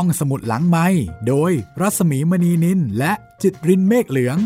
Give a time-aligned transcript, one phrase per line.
[0.00, 0.86] ห้องสมุดหลังไม้
[1.28, 4.38] โดยรัสมีมณีนินและจิตรินเมฆเหลือง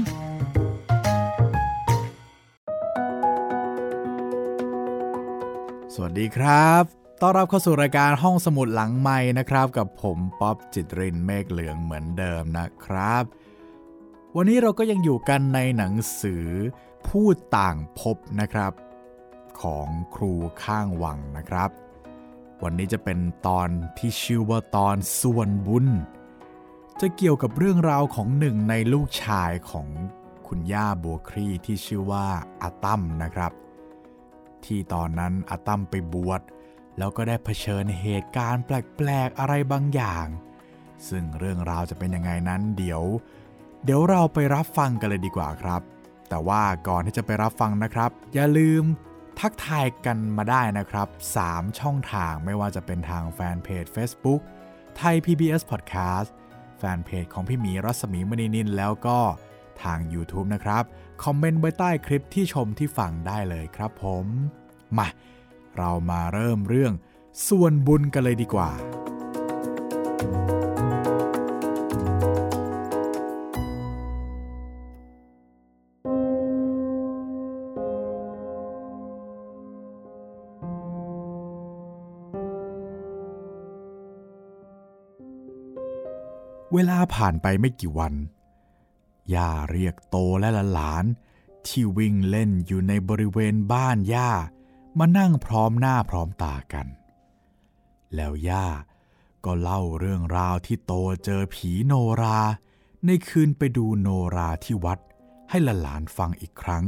[5.94, 6.82] สวัสดีครับ
[7.20, 13.24] ต้อนรับเข้าสู่รายการห้องสมุดหลังไม้นะครับ กับผมป๊อบจิตรินเมฆเหลืองเหมือนเดิมนะครับ
[14.36, 16.46] วันนี้เราก็ยังอยู่กันในหนังสือ
[17.08, 18.72] พูดต่างพบนะครับ
[19.62, 21.70] ของครูข้างวังนะครับ
[22.62, 23.68] วันนี้จะเป็นตอน
[23.98, 25.86] ที่ชื่อว่าตอนส่วนบุญ
[27.00, 29.88] จะเกี่ยวกับเรื่องราวของหนึ่งในลูกชายของ
[30.46, 32.26] คุณย่าบัวครีที่ชื่อว่า
[32.62, 33.52] อาตั้มนะครับ
[34.64, 36.40] ที่ตอนนั้นอาตั้มไปบวช
[36.98, 40.26] แล้วก็ได้เผชิญเหตุการณ์แปลกๆอะไรบางอย่าง
[41.08, 43.02] ซึ่งเรื่องราวจะเป็นยังไงนั้นเดี๋ยว
[43.84, 45.82] เดี๋ยวเราไปรับฟังกันเลยดีกว่าครับ
[46.28, 48.84] แต่ว่าก่อนที่จะไปรับฟังนะครับ อย่าลืม
[49.40, 51.08] ทักทายกันมาได้นะครับ
[51.42, 54.40] 3 ช่องทางไม่ว่าจะเป็นทางแฟนเพจ Facebook
[54.96, 56.30] ไทย PBS Podcast
[56.78, 59.18] แฟนเพจของพี่หมีรัศมีมณีนินแล้วก็
[59.82, 60.84] ทาง YouTube นะครับ
[61.24, 64.26] คอมเมนต์ไว้ใต้คลิปที่ชมที่ฟังได้เลยครับผม
[64.98, 65.08] มา
[65.76, 66.92] เรามาเริ่มเรื่อง
[67.48, 68.70] ส่วนบุญกันเลยดีกว่า
[86.74, 88.14] เวลาผ่านไปไม่กี่วัน
[89.34, 91.04] ย่าเรียกโตและหลาน
[91.66, 94.30] ที่วิ่งเล่นอยู่ในบริเวณบ้านย่า
[94.98, 96.86] มานั่งพร้อมหน้าพร้อมตากัน
[98.14, 98.66] แล้วย่า
[99.44, 100.92] ก็เล่าเรื่องราวที่โต
[101.24, 102.40] เจอผีโนรา
[103.06, 104.98] ในคืนไปดูโนราที่วัด
[105.50, 106.84] ให้หลานฟังอีกครั้ง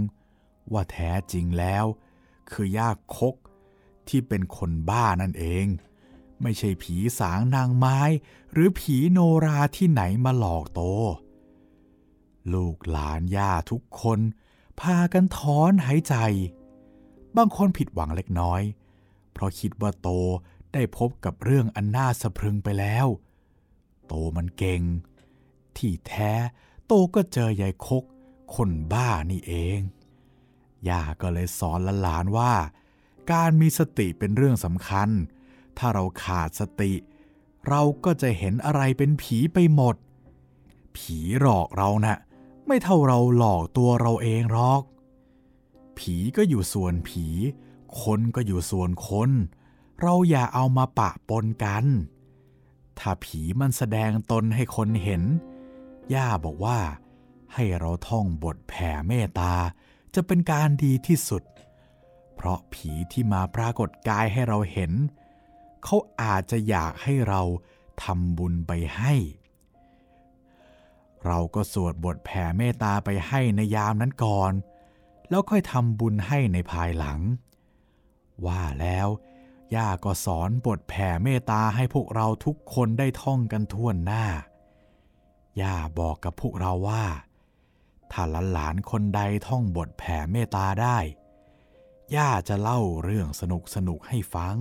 [0.72, 1.84] ว่าแท้จริงแล้ว
[2.50, 3.34] คือย่าคก
[4.08, 5.66] ที่เป็นคนบ้านั่นเอง
[6.43, 8.01] ไม่ใช่ผีสางนางไม้
[8.53, 10.81] หรือผีโนราที่ไหนมาหลอกโต
[12.53, 14.21] ลูกหลานย่าทุกคน
[14.81, 16.15] พากันถอนหายใจ
[17.37, 18.62] บางคนผิดหวังเล็กน้อย
[19.33, 20.09] เพราะคิดว่าโต
[20.72, 23.06] ได้พบกับเรื่องอันน่าสะพรึงไปแล้ว
[24.06, 24.83] โตมันเก่ง
[25.77, 26.33] ที่แท้
[26.87, 28.05] โตก็เจอยายคก
[28.55, 29.81] คนบ้านี่เอง
[30.89, 32.53] ย่าก็เลยสอนหลานว่า
[33.33, 35.09] การมีสติเป็นเรื่องสำคัญ
[35.78, 36.93] ถ้าเราขาดสติ
[37.69, 39.97] เราก็จะเห็นอะไรเป็นผีไปหมด
[40.97, 42.16] ผีหลอกเรานะ่ะ
[42.66, 44.83] ไม่เท่าเราหลอกตัวเราเองหรอก
[45.99, 47.27] ผีก็อยู่ส่วนผี
[48.03, 49.31] คนก็อยู่ส่วนคน
[50.00, 51.84] เราอย่าเอามาปะปนกัน
[52.99, 55.22] ถ้าผีมันแสดงตนให้คนเห็น
[56.15, 56.78] ย่าบอกว่า
[57.54, 59.54] ให้เราท่องบทแผ่เมตตา
[60.15, 61.43] จะเป็นการดีที่สุด
[62.34, 67.43] เพราะผีที่มาปรากฏกายให้เราเห็นเเขาอาจจะอยากให้เรา
[68.03, 69.15] ทำบุญไปให้
[71.26, 74.53] เราก็สวดบทแผ่เมตตาไปให้ในยามนั้นก่อน
[75.28, 77.21] แล้วค่อยทำบุญให้ในภายหลัง
[78.47, 79.09] ว่าแล้ว
[79.75, 84.25] ย่าก็สอนบทแผ่เมตตาให้พวกเราทุกคนได้ท่องกันทั่วหน้า
[85.60, 87.04] ย่าบอกกับพวกเราว่า
[88.12, 88.22] ถ้า
[88.53, 90.98] หลานๆคนใดท่องบทแผ่เมตตาได้
[92.16, 94.56] ย่าจะเล่าเรื่องสนุกสนุกให้ฟัง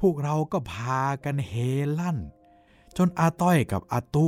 [0.00, 1.52] พวกเราก็พากันเฮ
[1.98, 2.18] ลั่น
[2.96, 4.26] จนอาต้อยกับอาตุ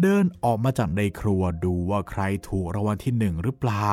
[0.00, 3.88] เดินออกมาจากในครัวดูว่าใครถูกรางวัลที่หนึ่งหรือเปล่า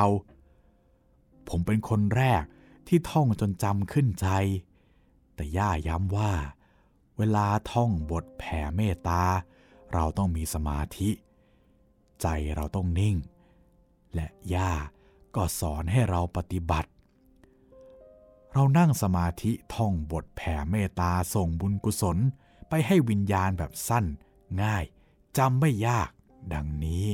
[1.49, 2.43] ผมเป็นคนแรก
[2.87, 4.27] ที่ท่องจนจำขึ้นใจ
[5.35, 6.31] แต่ย่าย้ำว่า
[7.17, 9.23] เวลาท่องบทแผ่เมตตา
[9.93, 11.09] เราต้องมีสมาธิ
[12.21, 13.15] ใจเราต้องนิ่ง
[14.15, 14.71] และย่า
[15.35, 16.89] ก็สอนให้เราปฏิบัติ
[18.56, 22.18] เรานั่งสมาธิท่องบทแผ่เมตตาส่งบุญกุศล
[22.69, 24.06] ไปให้วิญญาณแบบสั้น
[24.62, 24.84] ง่าย
[25.38, 26.09] จำไม่ยาก
[26.53, 27.08] ดังนี้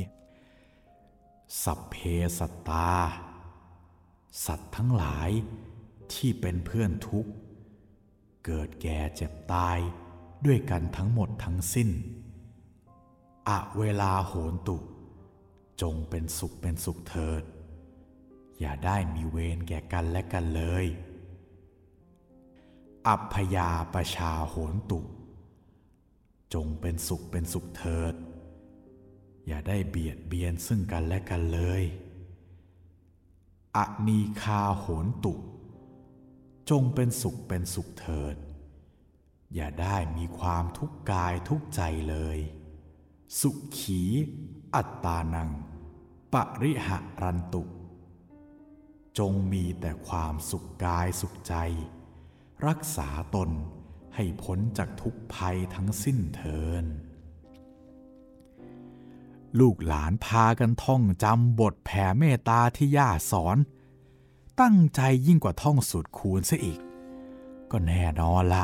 [1.63, 1.95] สัพเพ
[2.37, 2.91] สัตตา
[4.45, 5.29] สัตว์ทั้งหลาย
[6.13, 7.31] ที่เป็นเพื่อนทุกข์
[8.45, 9.77] เกิดแก่เจ็บตาย
[10.45, 11.89] ด้วยกันทั้งหมดทั้งสิ้น
[13.49, 14.77] อะเวลาโหนตุ
[15.81, 17.43] จงเป็นสุขเป็นสุขเถิด
[18.59, 20.85] อย่าได้มีเวรแก่กันและกันเลย
[23.07, 24.99] อัพยาประชาโหนตุ
[26.53, 28.13] จงเป็นสุขเป็นสุขเถิด
[29.47, 31.83] อย่าได้เบียดเบียนซึ่งกันและกันเลย
[33.77, 35.33] อนีคาโหนตุ
[36.69, 38.35] จงเป็นสุขเป็นสุขเถิด
[39.55, 42.39] อย่าได้มีความทุกข์กายทุกใจเลย
[43.39, 44.01] สุขี
[44.75, 45.49] อัตตานัง
[46.33, 47.63] ปริหะรันตุ
[49.19, 51.55] จงมีแต่ความสุขกายสุขใจ
[52.67, 53.49] รักษาตน
[54.15, 56.85] ให้พ้นจากทุกภัยทั้งสิ้นเทิน
[59.59, 63.57] ลูกหลานพากันท่องจำบทแผ่เมตตาที่ย่าสอน
[64.61, 66.79] ตั้งใจยิ่งกว่าท่องสูตรคูณซะอีก
[67.71, 68.63] ก็แน่นอนละ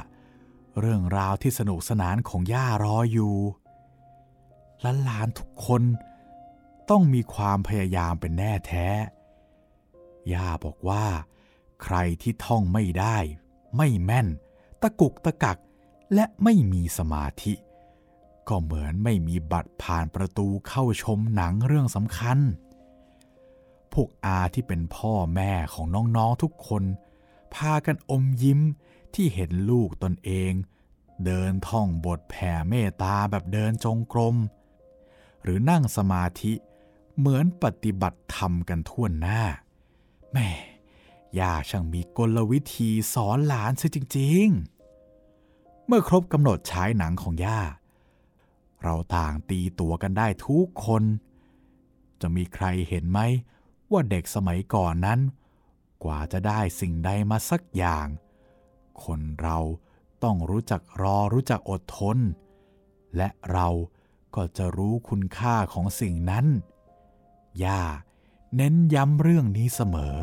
[0.80, 3.36] เรื่องราวที่สนุกสนานของย่ารออยู่
[5.04, 5.84] หลานทุกคน
[6.90, 8.88] ต้องมีความพยายามเป็นแน่แท้
[10.34, 11.06] ย่าบอกว่า
[11.84, 13.18] ใครที่ท่องไม่ได้
[13.76, 14.28] ไม่แม่น
[14.82, 15.58] ตะกุกตะกัก
[16.14, 17.54] และไม่มีสมาธิ
[18.48, 22.40] ก็เหมือนไม่มีบัตรผ่านประตูเข้าชมหนังเรื่องสำคัญ
[23.94, 25.86] พวกอาที่เป็นพ่อแม่ของ
[26.18, 26.84] น้องๆทุกคน
[27.54, 28.60] พากันอมยิ้ม
[29.14, 30.52] ที่เห็นลูกตนเอง
[31.26, 34.36] เดินท่องบทแผ่เมตตาแบบเดินจงกรม
[35.44, 36.54] หรือนั่งสมาธิ
[37.18, 39.42] เหมือนปฏิบัติธรรมกันทั่วหน้า
[40.34, 40.50] แม่
[41.40, 44.48] ย่าช่างมีกลวิธีสอนหลานซะจริง
[45.18, 47.62] ๆ เมื่อครบกำหนดฉายหนังของย่า
[48.84, 51.04] เราต่างตีตัวกันได้ทุกคน
[52.22, 53.20] จะมีใครเห็นไหม
[53.92, 55.20] ว่าเด็กสมัยก่อนนั้น
[56.04, 58.08] กว่าจะได้สิ่งใดมาสักอย่าง
[59.04, 59.58] คนเรา
[60.24, 62.18] ต้องรู้จักรอรู้จักอดทน
[63.18, 63.68] และเรา
[64.36, 66.46] ก็จะรู้คุณค่าของสิ่งนั้น
[67.64, 67.82] ย่า
[68.56, 70.16] เน้นย้ำเรื่องนี้เสมอ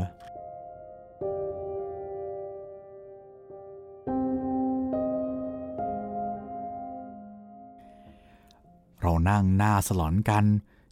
[9.28, 10.44] นั่งหน้าสลอนกัน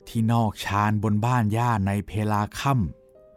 [0.08, 2.74] ที่นอกชานบนบ้านย่าในเพลาค่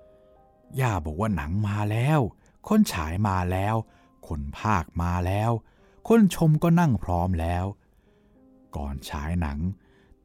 [0.07, 2.19] ำย่าบอกว่าหนังมาแล้ว
[2.67, 3.75] คนฉายมาแล้ว
[4.27, 5.51] คนภาคมาแล้ว
[6.07, 7.65] คนชมก็นั่งพร้อมแล้ว
[8.75, 9.59] ก่อนฉายหนัง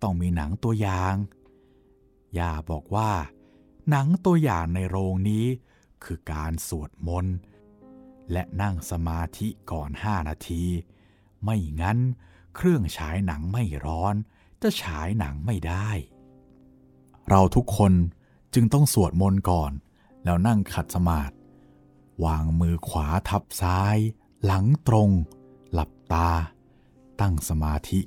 [0.02, 1.14] ต้องมีหนังตัวอย่าง
[2.38, 3.12] ย่าบอกว่า
[3.90, 5.46] หนังตัวอย่างในโรงนี้
[6.04, 7.36] คือการสวดมนต์
[8.32, 10.64] และนั่งสมาธิก่อนห้านาที
[11.44, 11.98] ไม่งั้น
[12.56, 14.14] เครื่องฉายหนังไม่ร้อน
[14.62, 15.88] จะฉายหนังไม่ได้
[17.30, 17.92] เราทุกคน
[18.54, 19.72] จึงต้องสวดมนต์ก่อน
[20.24, 21.34] แล้วนั่งขัดสมาธิ
[22.24, 23.96] วางมือขวาทับซ้าย
[24.44, 25.10] หลังตรง
[25.72, 26.30] หลับตา
[27.20, 28.00] ตั้งสมาธิ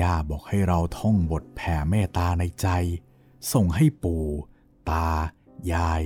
[0.00, 2.68] ย่าบอกให้เราท่องบทแผ่เมตตาในใจ
[3.52, 4.24] ส่งให้ปู่
[4.90, 5.08] ตา
[5.72, 6.02] ยาย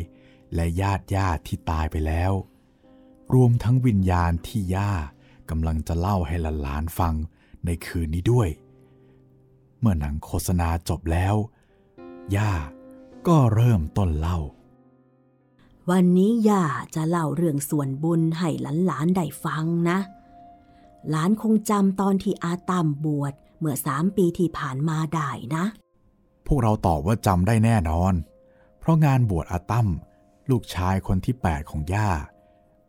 [0.54, 2.32] และญาติญาติที่ตายไปแล้ว
[3.34, 4.92] รวมทั้งวิญญาณที่ย่า
[5.50, 7.14] กำลังจะเล่าให้หลานๆฟัง
[7.64, 8.48] ในคืนนี้ด้วย
[9.81, 11.35] เมื่อหนังโฆษณาจบแล้ว
[12.37, 12.53] ย่า
[13.29, 14.38] ก็เริ่มต้นเล่า
[15.91, 18.49] วันนี้ย่าจะเล่าเรื่องส่วนบุญให้
[18.87, 19.99] หลานๆได้ฟังนะ
[21.11, 25.65] หลานคงจำตอนที่อาตามบวชเมื่อสามปีที่ผ่านมาได้นะ
[26.47, 28.15] พวกเราตอบว่าจำได้แน่นอน
[28.79, 29.88] เพราะงานบวชอาตั้ม
[30.50, 32.11] ลูกชายคนที่ 8 ของย่า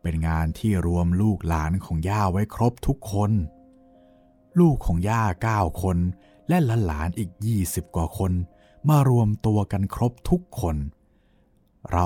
[0.02, 3.32] เป็นงานที่รวมลูกหลานของย่าไว้ครบทุกคน
[4.60, 5.98] ลูกของย่าเก้าคน
[6.66, 7.32] และหลานอีก
[7.64, 8.32] 20 กว่าคน
[8.90, 10.78] มารวมตัวกันครบทุกคน
[11.92, 12.06] เรา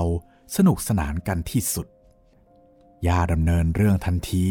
[0.56, 1.86] สนุกสนานกันที่สุด
[3.06, 4.46] ย่าดำเนินเรื่องทันที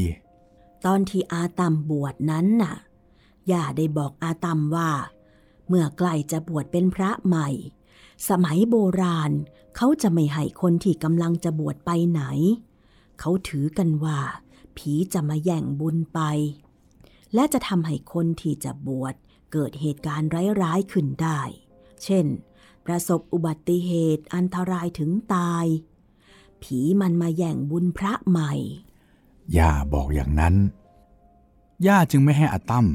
[0.86, 2.76] ตอนที่อาตัมบวชนั้นน่ะ
[3.52, 4.92] ย่าได้บอกอาตัมว่า
[5.68, 7.50] เมื่อใกล้จะบวชเป็นพระใหม่
[8.30, 9.32] สมัยโบราณ
[9.76, 12.22] เขาจะไม่ให้คนที่กำลังจะบวชไปไหน
[13.20, 14.20] เขาถือกันว่า
[14.78, 16.20] ผีจะมาแย่งบุญไป
[17.34, 19.16] และจะทำให้คนที่จะบวช
[19.58, 20.30] เกิดเหตุการณ์
[20.64, 21.42] ร้ายๆขึ้นได้
[22.04, 22.26] เช่น
[22.86, 25.66] ประสบอุบัติเหตุอันตรายถึงตาย
[26.62, 28.54] ผีมันมาแย่งบุญพระใหม่
[29.58, 30.56] ย่าบอกอย่างนั้น
[31.88, 32.86] ย่าจึงไม่ให้อาตั้ม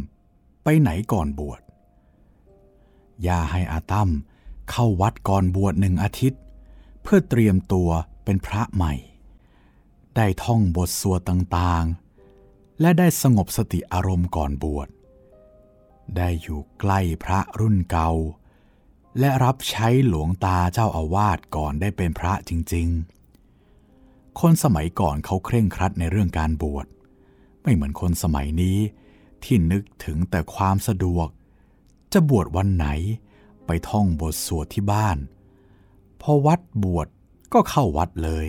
[0.65, 1.61] ไปไหนก่อนบวช
[3.27, 4.09] ย่าให้อาตั้ม
[4.71, 6.41] เข้าวัดก่อนบวชหนึ่งอาทิตย์
[7.03, 7.89] เพื่อเตรียมตัว
[8.25, 8.95] เป็นพระใหม่
[10.17, 14.89] ได้ท่องบทสวดต่างๆ และได้สงบสติอารมณ์ก่อนบวช
[16.17, 18.11] ได้อยู่ใกล้พระรุ่นเก่า
[19.19, 22.89] และรับใช้หลวงตาเจ้าอาวาสก่อนได้เป็นพระจริง
[23.65, 26.87] ๆ คนสมัยก่อนเขาเคร่งครัดในเรื่องการบวช
[27.63, 28.79] ไม่เหมือนคนสมัยนี้
[29.45, 31.29] ที่นึกถึงแต่ความสะดวก
[32.13, 32.89] จะบวชวันไหน
[33.67, 35.19] ไปท่องบทสวดที่บ้าน
[36.21, 37.09] พอวัดบวช
[37.53, 38.47] ก็เข้าวัดเลย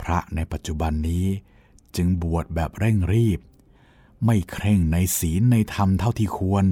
[0.00, 1.26] พระในปัจจุบันนี้
[1.96, 3.40] จึงบวชแบบเร่งรีบ
[4.24, 6.64] ไม่เคร่งในศีลในธรรมเท่าที่ควร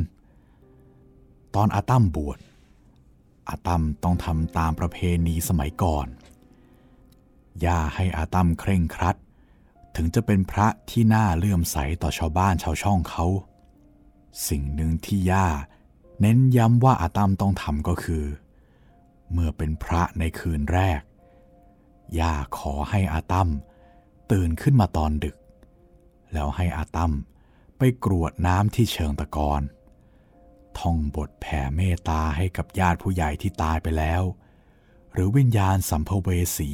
[1.55, 2.39] ตอนอาตั้มบวช
[3.49, 6.07] อาตั้มต้องทำตามประเพณีสมัยก่อน
[7.65, 9.17] ย่าให้อาตั้มเคร่งครัด
[9.97, 13.27] ถึงจะเป็นพระที่น่าเลื่อมใสต่อชาวบ้านชาวช่องเขา
[14.49, 15.47] สิ่งหนึ่งที่ย่า
[16.21, 18.25] เน้นย้ำว่าอาตั้มต้องทำก็คือ
[19.33, 21.01] เมื่อเป็นพระในคืนแรก
[22.19, 23.49] ย่าขอให้อาตั้ม
[24.33, 25.37] ตื่นขึ้นมาตอนดึก
[26.33, 27.13] แล้วให้อาตั้ม
[27.79, 29.63] ไปกรวดน้ำที่เชิงตะกอน
[30.79, 34.23] ท่องบทแผ่เมตตาให้กับญาติผู้ใหญ่ที่ตายไปแล้ว
[35.13, 36.29] หรือวิญญาณสัมภเว
[36.59, 36.71] สี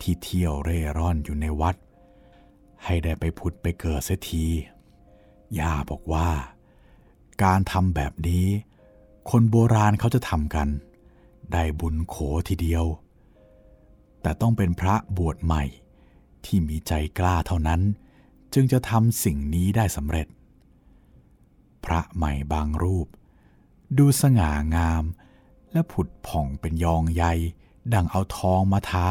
[0.00, 1.76] ที่เที่ยวเร่ร่อนอยู่ในวัด
[2.84, 4.46] ให้ได้ไปพุทธไปเกิดเสียที
[5.58, 6.30] ย่าบอกว่า
[7.42, 8.46] การทำแบบนี้
[9.30, 10.68] คนโบราณเขาจะทำกัน
[11.52, 12.16] ได้บุญโข
[12.48, 12.84] ทีเดียว
[14.22, 15.64] แต่ต้องเป็นพระบวชใหม่
[16.44, 17.80] ที่มีใจกล้าเท่านั้น
[18.54, 20.26] จึงจะทำสิ่งนี้ได้สำเร็จ
[21.84, 23.06] พระใหม่บางรูป
[23.98, 25.04] ดูสง่างาม
[25.72, 27.24] และผุดผ่องเป็นยองใย
[27.94, 29.10] ดังเอาทองมาทา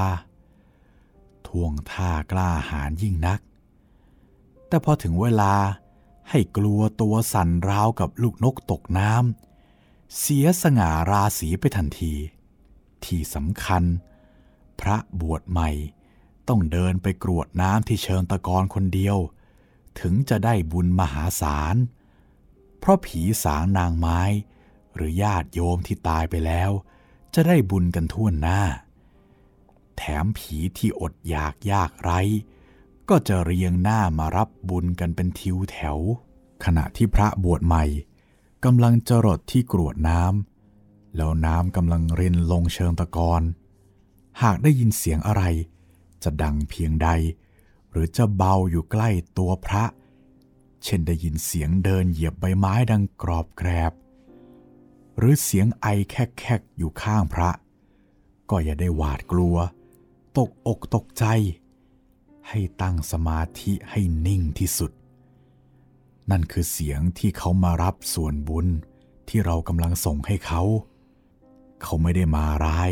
[1.47, 3.39] ท่วงท่ากล้าหาญยิ่งนัก
[4.67, 5.53] แต่พอถึงเวลา
[6.29, 12.13] ให้กลัวตัวสั่นราวกับลูกนกตกน้ำเสียสง่าราศีไปทันที
[13.05, 13.83] ที่สำคัญ
[14.79, 15.69] พระบวชใหม่
[16.49, 19.17] ต้องเดินไปกรวดน้ำที่เชิงตะกอนคนเดียว
[19.99, 21.75] ถึงจะได้บุญมหาศาล
[22.79, 24.21] เพราะผีสางนางไม้
[24.95, 26.71] หรือญาติโยมที่ตายไปแล้ว
[27.33, 28.61] จะได้บุญกันทั่วหน้า
[29.97, 32.21] แถมผีที่อดอยากยากไร้
[33.09, 35.97] ก็จะเรียงหน้ามารับบุญกันเป็นทิวแถว
[36.65, 37.85] ขณะที่พระบวชใหม่
[38.65, 43.41] กำลังจรดที่กรวดน้ำแล้วน้ำกำลังรินลงเชิงตะกอน
[44.41, 45.43] หากได้ยินเสียงอะไร
[46.23, 47.09] จะดังเพียงใด
[47.91, 49.83] หรือจะเบาอยู่ใกล้ตัวพระ
[50.83, 53.93] เช่นได้ยินเสียงเดินเหยียบใบไม้ดังกรอบแกรบ
[55.17, 57.49] หรือเสียงไอแคกๆอยู่ข้างพระ
[58.49, 59.55] ก็อย่าได้หวาดกลัว
[60.37, 61.25] ตกอกตกใจ
[62.49, 64.91] ให้ตั้งสมาธิให้นิ่งที่สุด
[66.31, 68.67] นั่นคือเสียงที่เขามารับส่วนบุญ
[69.29, 70.61] ที่เรากำลังส่งให้เขา
[71.81, 72.91] เขาไม่ได้มาร้าย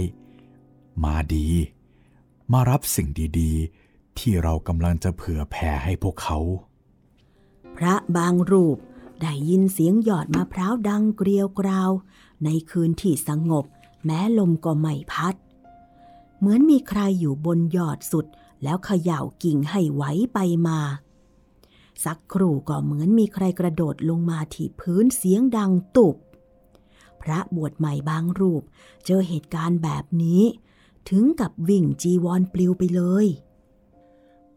[1.03, 1.47] มาดี
[2.51, 3.07] มารับสิ่ง
[3.39, 6.39] ดีๆ ที่เรากำลังจะเผื่อแผ่ให้พวกเขา
[7.77, 8.77] พระบางรูป
[9.21, 11.91] ได้ยินเสียงหยอดมะพร้าวดังเกลียวกราว
[12.43, 13.65] ในคืนที่สงบ
[14.05, 15.35] แม้ลมก็ไม่พัด
[16.37, 18.25] เหมือนมีใครอยู่บนยอดสุด
[18.63, 20.79] แล้วเขย่ากิ่งให้ไหวไปมา
[22.05, 26.15] สักครู่ก็เหมือนมีใครกระโดดลงมาที่พื้นเสียงดังตุบ
[27.21, 28.63] พระบวชใหม่บางรูป
[29.05, 30.41] เจอเหตุการณ์แบบนี้
[31.09, 33.27] ถึงกับวิ่งจีวรปลิวไปเลย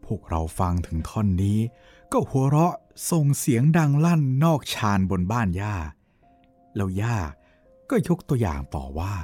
[0.05, 1.59] พวกเราฟังถึงท่อนนี้
[2.11, 2.73] ก็หัวเราะ
[3.11, 5.75] ส่งเสียงดังลั่นนอกชานบนบ้านย่า
[6.75, 7.17] แล้วย่า
[7.89, 9.15] ก็ยกตัวอย่างต่อว่า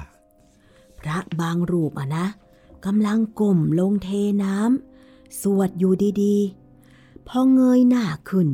[0.98, 2.26] พระบางรูปอะนะ
[2.84, 4.08] กำลังก้มลงเท
[4.42, 5.92] น้ำสวดอยู่
[6.22, 8.48] ดีๆ พอเงยหน้าขึ้น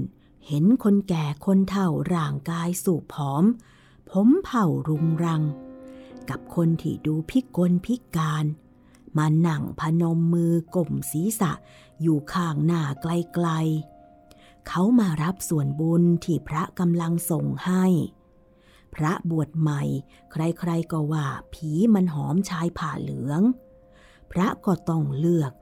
[0.47, 3.45] เห็นคนแก่คนเฒ่าร่างกายสูบผอม
[4.11, 5.43] ผมเผ่ารุงรัง
[6.29, 8.45] กับคนที่ดูพิกลพิการ
[9.19, 11.53] มาหนั่งพนมมือกลมศีรษะ
[12.03, 17.85] อยู่ข้างหน้าไกลๆ เขามารับส่วนบุญที่พระกำลังส่งให้
[18.95, 19.83] พระบวชใหม่
[20.33, 23.43] ใครๆก็ว่าผีมันหอมชายผ่าเหลือง
[24.31, 25.53] พระก็ต้องเลือก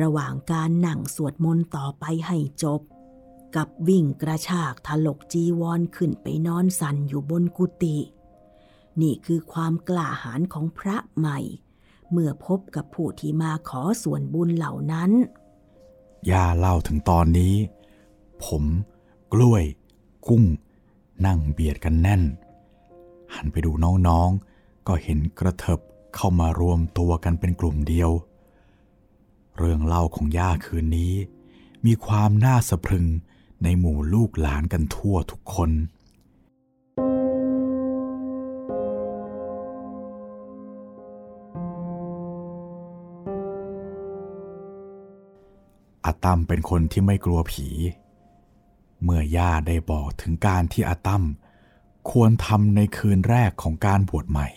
[0.00, 2.80] ระหว่างการนั่งสวดมนต์ต่อไปให้จบ
[3.56, 7.96] กับวิ่งกระชากถลกจีวรขึ้นไปนอนสันอยู่บนกุฏิ
[9.00, 11.38] นี่คือความกล้าหาญของพระใหม่
[12.12, 15.10] เมื่อพบกับผู้ที่มาขอส่วนบุญเหล่านั้น
[16.30, 17.54] ย่าเล่าถึงตอนนี้
[18.44, 18.64] ผม
[19.32, 19.64] กล้วย
[20.28, 20.44] กุ้ง
[21.26, 22.22] นั่งเบียดกันแน่น
[23.34, 25.80] หันไปดูน้องๆ ก็เห็นกระเถิบ
[26.14, 28.10] เข้ามารวมตัวกันเป็นกลุ่มเดียว
[29.56, 31.14] เรื่องเล่าของย่าคืนนี้
[31.86, 33.06] มีความน่าสะพรึง
[33.62, 35.70] ในหมู่ลูกหลานกันทั่วทุกคน
[46.08, 47.68] อาตัมเป็นคนที่ไม่กลัวผี
[49.02, 51.22] เมื่อย่าได้บอกถึงการที่อาตัม
[52.10, 54.48] ควรทำในคืนแรกของการบวชใหม่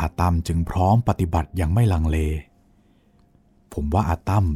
[0.00, 2.18] อาตัมจึงพร้อมปฏิบัติอย่างไม่ลังเล
[3.72, 4.46] ผมว่าอาตัม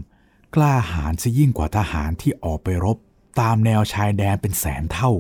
[0.55, 2.99] กล้าหาญซะยิ่งกว่าทหารที่ออกไปรบ
[3.41, 5.11] ตามแนวชายแดนเป็นแสนเท่า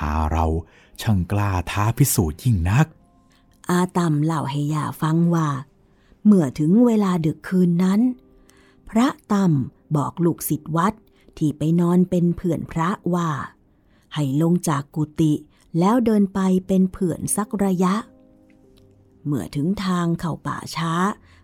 [0.00, 0.46] อาเรา
[1.00, 2.86] ช่างกล้าท้าพิสูจน์ยิ่งนัก
[3.70, 5.48] อาตัมเล่าให้ยาฟังว่า
[6.24, 8.00] เมื่อถึงเวลาดึกคืนนั้น
[8.98, 9.52] ระตัม
[9.96, 10.94] บอกลูกศิษย์วัด
[11.38, 13.30] ที่ไปนอนเป็นเพื่อนพระว่า
[14.14, 15.32] ให้ลงจากกุฏิ
[15.78, 17.94] แล้วเดินไปเป็นเพื่อนสักระยะ
[19.24, 20.94] เมื่อถึงทางเข้าป่าช้า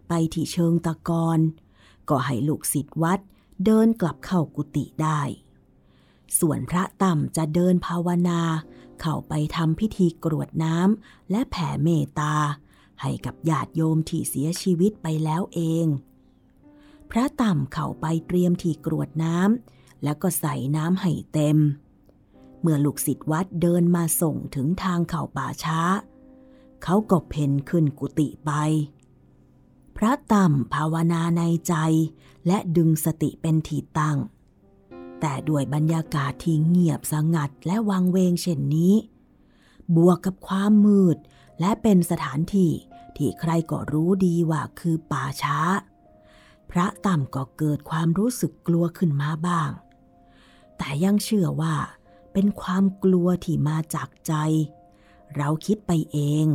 [0.08, 1.38] ไปที่เชิงตะกอน
[2.08, 3.20] ก็ให้ลูกศิษย์วัด
[3.64, 5.20] เดินกลับเข้ากุฏิได้
[6.38, 8.42] ส่วนพระต่ำจะเดินภาวนา
[9.00, 12.34] เข้าไปทำพิธีกรวดน้ำและแผ่เมตตา
[13.00, 15.86] ให้กับญาติโยมที่เสียชีวิตไปแล้วเอง
[17.10, 21.58] พระต่ำเข้าไปเตรียมที่กรวดน้ำแล้วก็ใส่น้ำให้เต็ม
[22.60, 25.80] เมื่อลูกศิษย์วัดเดินมาส่งถึงทางเข่าป่าช้า
[26.82, 28.50] เขาก็เพ่นขึ้นกุฏิไป
[29.96, 31.74] พระต่ำภาวนาในใจ
[32.46, 34.18] และดึงสติเป็นทีตั้ง
[35.20, 38.94] แต่ด้วยบรรยากาศที่เงียบสงัดและวังเวงเช่นนี้
[39.96, 41.16] บวกกับความมืด
[41.60, 42.70] และเป็นสถานที่
[43.16, 45.58] ที่ใครก็รู้ดีว่าคือป่าช้า
[46.70, 49.70] พระต่ำก็เกิดความรู้สึกกลัวขึ้นมาบ้าง
[50.76, 51.76] แต่ยังเชื่อว่า
[52.32, 54.34] เป็นความกลัวที่มาจากใจ
[55.36, 56.46] เราคิดไปเอง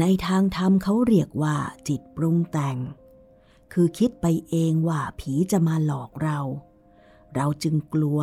[0.00, 1.56] ในทางธรรมเขาเรียกว่า
[1.88, 2.78] จิตปรุงแต่ง
[3.72, 6.38] คือคิดไปเองว่าผีจะมาหลอกเรา
[7.34, 8.20] เราจึงกลัว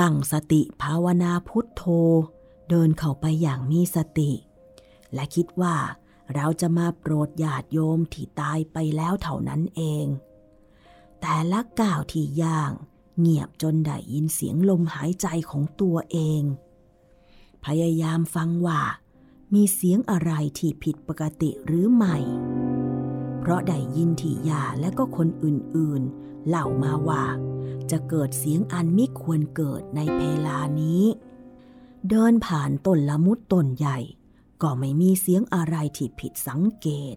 [0.00, 1.82] ตั้งสติภาวนาพุทโธ
[2.68, 4.30] เดินเข้าไปอย่างมีสติ
[5.14, 5.76] และคิดว่า
[6.34, 10.06] เราจะมาโปรดญาติโยมที่ตายไปแล้วเท่านั้นเอง
[11.20, 12.72] แต่ละก้าวที่ย่าง
[13.20, 16.42] เงียบจนได้ยินเสียงลมหายใจของตัวเอง
[17.64, 18.80] พยายามฟังว่า
[19.54, 22.16] มีเสียงอะไรที่ผิดปกติหรือไม่
[23.38, 27.24] เพราะได้ยินที่ยาและก็คนอื่นๆ เล่ามาว่า
[27.90, 31.02] จะเกิดเสียงอันไม่ควรเกิดในเพลานี้
[32.08, 33.98] เดินผ่านต้นละมุดต้นใหญ่
[34.62, 37.16] ก็ไม่มีเสียงอะไรที่ผิดสังเกต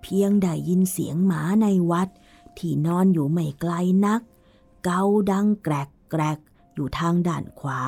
[0.00, 2.08] เพียงได้ยินเสียงหมาในวัด
[2.58, 3.72] ที่นอนอยู่ไม่ไกล
[4.06, 4.20] นัก
[4.84, 6.38] เกาดังแกรกแกรก
[6.74, 7.80] อยู่ทางด้านขวา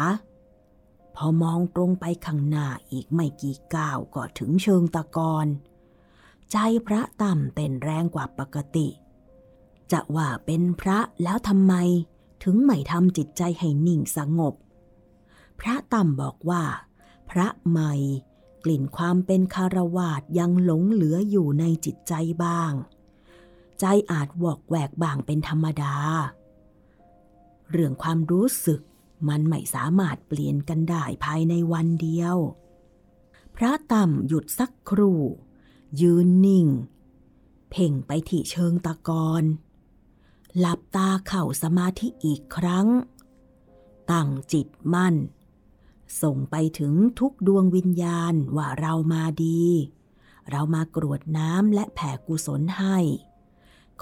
[1.14, 5.46] พอมองตรงไปข้างหน้าอีกไม่กี่ก้าวก็ถึงเชิงตะกอน
[6.50, 8.88] ใจพระต่ำเต้นแรงกว่าปกติ
[9.92, 11.74] จะว่าเป็นพระแล้วทำไม
[12.42, 14.54] ถึงไม่ทำจิตใจให้นิ่งสงบ
[15.60, 16.62] พระต่ำบอกว่า
[17.30, 17.92] พระใหม่
[18.68, 22.72] ลิ่นความเป็นคารวาสยังหลงเหลืออยู่ในจิตใจบ้าง
[23.80, 25.94] ใจอาจวอกแวกบ้างเป็นธรรมดา
[27.70, 28.80] เรื่องความรู้สึก
[29.28, 32.36] มันไม่สามารถเปลี่ยนกันได้ภายในวันเดียว
[33.56, 35.20] พระต่ำหยุดสักครู่
[36.00, 36.66] ยืนนิ่ง
[37.70, 39.44] เพ่งไปที่เชิงตะกอน
[40.58, 42.88] หลับตาเข่าสมาธิอีกครั้ง
[44.10, 45.14] ตั้งจิตมั่น
[46.22, 49.64] ส่งไปถึงทุกดวงวิญญาณว่าเรามาดี
[50.50, 52.98] เรามากรวดน้ำและแผ่กุศลให้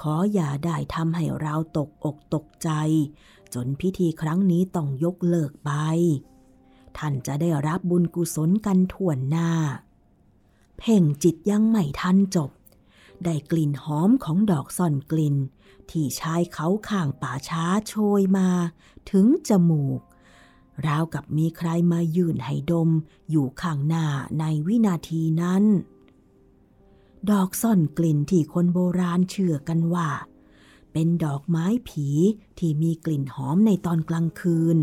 [0.00, 2.70] ขออย่าได้ทำให้เราตกอกตกใจ
[3.54, 5.70] จนพิธีครั้งนี้ต้องยกเลิกไป
[6.98, 9.50] ท่านจะได้รับบุญกุศลกันทั่วหน้า
[10.78, 12.50] เพ่งจิตยังไม่ทันจบ
[13.24, 15.36] ได้กลิ่นหอมของดอกซ่อนกลิ่น
[15.90, 18.48] ที่ชายเขาข้างป่าช้าโชยมา
[19.10, 20.00] ถึงจมูก
[20.86, 22.90] ราวกับมีใครมายืนให้ดม
[23.30, 24.06] อยู่ข้างหน้า
[24.38, 25.64] ในวินาทีนั้น
[27.30, 30.08] ดอกซ่อนกลิ่นที่คนโบราณเชื่อกันว่า
[30.92, 32.08] เป็นดอกไม้ผี
[32.58, 34.78] ที่มีกลิ่นหอมในตอนกลางคืน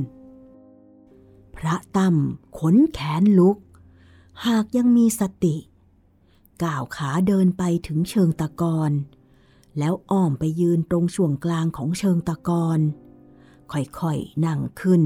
[1.56, 2.16] พระตั้ม
[2.60, 3.58] ขนแขนลุก
[4.46, 5.56] หากยังมีสติ
[6.64, 8.92] ก้าวขาเดินไปถึงเชิงตะกอน
[9.80, 12.80] แล้วอ้อมไปยืนตรงช่วงกลางของเชิงตะกอน
[13.72, 15.02] ค่อยๆนั่งขึ้น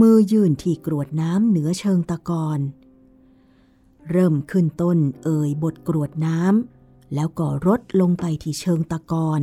[0.00, 2.60] มือยื่นที่กรวดน้ำเหนือเชิงตะกอน
[4.10, 9.42] เริ่มขึ้นต้นเอ่ยบทกรวดน้ำแล้วก็รดลงไปที่เชิงตะกอน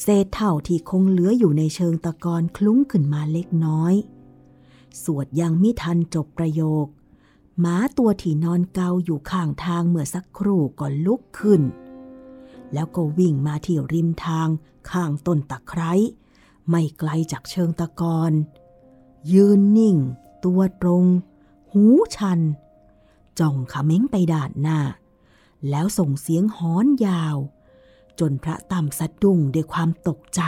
[0.00, 3.94] เศษเท่าที่คงเหลืออยู่ในเชิงตะกอนคลุ้งขึ้นมาเล็กน้อย
[5.02, 6.86] สวดยังมิทันจบประโยค
[7.60, 11.62] หมาตัวที่นอนเกาอยู่ข้างทางเมื่อสักครู่ก็ลุกขึ้น
[12.72, 14.48] แล้วก็วิ่งมาที่ริมทาง
[14.90, 15.92] ข้างต้นตะไคร้
[16.68, 18.32] ไม่ไกลจากเชิงตะกอน
[19.32, 19.96] ยืนนิ่ง
[20.44, 21.04] ตัวตรง
[21.72, 21.84] หู
[22.16, 22.40] ชัน
[23.38, 24.78] จ้องขม้งไปด่านหน้า
[25.70, 27.36] แล้วส่งเสียงฮอนยาว
[28.20, 30.40] จนพระตำสะดุ้งด้วยความตกใจ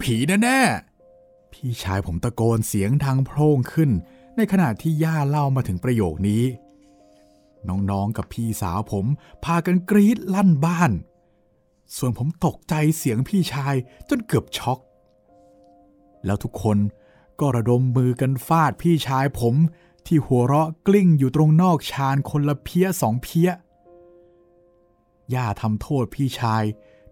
[0.00, 3.90] ผีแน่ๆพี่ชายผมตะโกนเสียงทางโพร่งขึ้น
[4.36, 6.44] ในขณะที่ย่าเล่ามาถึงประโยคนี้
[7.68, 9.06] น้องๆกับพี่สาวผม
[9.44, 10.92] พากันกรีดลั่นบ้าน
[11.96, 13.74] ส่วนผมตกใจเสียงพี่ชาย
[14.08, 14.78] จนเกือบช็อก
[16.24, 16.78] แล้วทุกคน
[17.40, 19.54] ก็ระดมมือกันฟาดพี่ชายผม
[20.06, 23.50] ที่หัวเราะกลิ้งอยู่ตรงนอกชานคนละเพี้ยสองเพี้ย
[25.34, 26.64] ย่าทำโทษพี่ชาย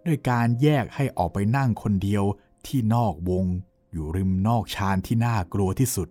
[0.06, 2.24] ด้วยการแยกให้ออกไปนั่งคนเดียว
[2.66, 3.46] ที่นอกวง
[3.92, 6.08] อยู่ริมนอกชานที่น่ากลัวที่สุด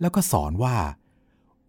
[0.00, 0.76] แล้วก็สอนว่า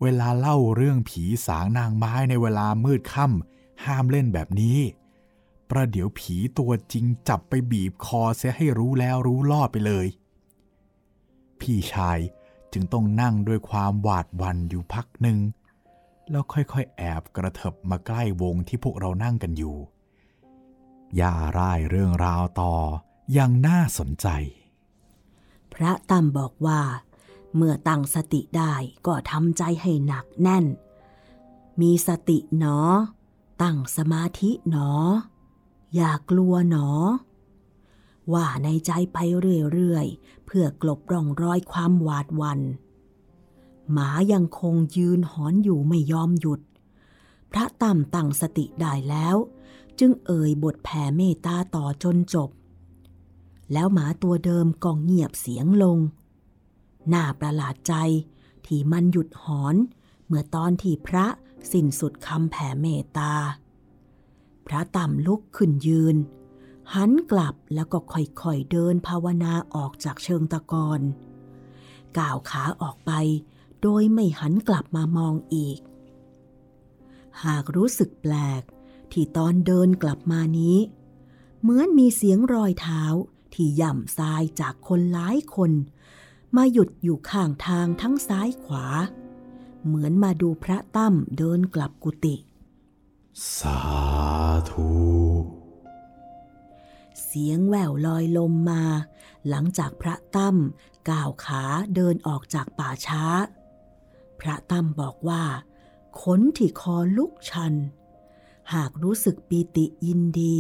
[0.01, 4.79] เวลาเล่าเรื่องผีสางนางไม้ในเวลามืดค่ำห้ามเล่นแบบนี้
[5.69, 10.07] ประเดี๋ยวผีตัวจริงจับไปบีบคอเสียให้รู้แล้วรู้รอดไปเลย
[11.61, 12.19] พี่ชาย
[12.73, 15.37] จึงต้องนั่งด้วยความหวาดวันอยู่พักหนึ่ง
[16.29, 19.75] แล้วค่อยๆ แอบกระเถิบมาใกล้วงที่พวกเรานั่งกันอยู่
[21.19, 22.73] ย่าร่ายเรื่องราวต่อ
[23.33, 24.27] อย่างน่าสนใจ
[25.73, 26.81] พระตั้มบอกว่า
[27.55, 28.73] เมื่อตั้งสติได้
[29.07, 30.65] ก็ทำใจให้หนักแน่น
[31.81, 32.79] มีสติหนอ
[33.61, 34.89] ตั้งสมาธิหนอ
[35.95, 36.87] อย่ากลัวหนอ
[38.33, 39.17] ว่าในใจไป
[39.71, 42.59] เรื่อยๆ เพื่อกลบร่องรอยความหวาดวัน
[43.91, 46.61] หมายังคงยืนหอนอยู่ไม่ยอมหยุด
[47.51, 49.35] พระตั้มตั้งสติได้แล้ว
[49.99, 52.49] จึงเอ่ยบทแผ่เมตตาต่อจนจบ
[53.73, 55.99] แล้วหมาตัวเดิมก็เงียบเสียงลง
[57.13, 57.93] น่าประหลาดใจ
[58.65, 59.75] ที่มันหยุดหอน
[60.25, 61.25] เมื่อตอนที่พระ
[61.71, 63.33] สิ้นสุดคำแผ่เมตตา
[64.67, 66.15] พระต่ำลุกขึ้นยืน
[66.95, 71.01] หันกลับแล้วก็ค่อยๆเดินภาวนาออกจากเชิงตะกอน
[72.17, 73.11] ก้าวขาออกไป
[73.81, 75.79] โดยไม่หันกลับมามองอีก
[77.43, 78.63] หากรู้สึกแปลก
[79.11, 80.77] ที่ตอนเดินกลับมานี้
[81.61, 83.03] เหมือนมีเสียงรอยเท้า
[83.53, 85.71] ที่ย่ำทรายจากคนหลายคน
[86.55, 88.85] มาหยุดอยู่ข้างทางทั้งซ้ายขวา
[89.85, 92.35] เหมือนมาดูพระตั้มเดินกลับกุฏิ
[93.57, 93.79] สา
[94.69, 94.87] ธุ
[97.37, 98.83] สียงแหววลอยลมมา
[99.49, 100.57] หลังจากพระตั้ม
[101.09, 101.63] ก้าวขา
[101.95, 103.23] เดินออกจากป่าช้า
[104.39, 105.43] พระตั้มบอกว่า
[106.21, 107.73] ขนที่คอลุกชัน
[108.73, 110.55] หากรู้สึกปีติยินดี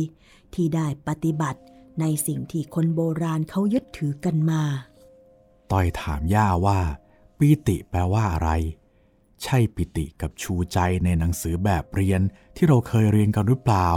[0.53, 1.61] ที่ได้ปฏิบัติ
[1.99, 4.63] ในสิ่งที่คนโบราณเขายึดถือกันมา
[5.71, 6.79] ต้อยถามย่าว่า
[7.37, 8.49] ปีติแปลว่าอะไร
[9.43, 12.21] ใช่ปิติกับชูใจในหนังสือแบบเรียน
[12.55, 13.89] ที่เราเคยเรียนกันหรือเปล่า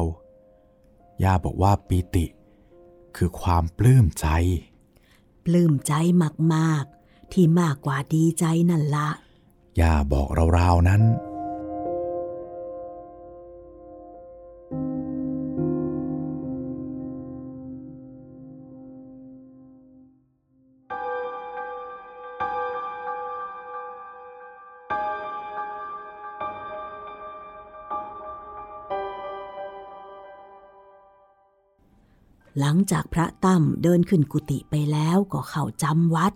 [1.25, 2.27] ย่าบอกว่าปีติ
[3.17, 4.27] คือความปลื้มใจ
[5.45, 5.93] ปลื้มใจ
[6.55, 9.09] มาก ๆ ที่มากกว่าดีใจนั่นละ
[9.81, 11.03] ย่าบอกเราๆนั้น
[32.59, 36.33] หลังจากพระตั้มเดินขึ้นกุฏิไปแล้วก็เข้าจำวัด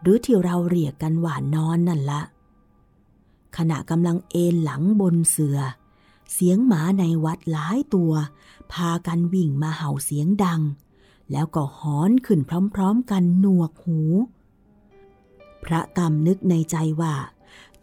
[0.00, 2.22] หรือที่เราเรียกกันว่านอนนั่นละ
[3.56, 5.58] ขณะกำลังเอนหลังบนเสือ
[6.32, 8.12] เสียงหมาในวัดหลายตัว
[8.72, 10.60] พากันวิ่งมาเห่าเสียงดัง
[11.32, 12.40] แล้วก็หอนขึ้น
[12.74, 14.00] พร้อมๆกันหนวกหู
[15.64, 17.14] พระตั้มนึกในใจว่า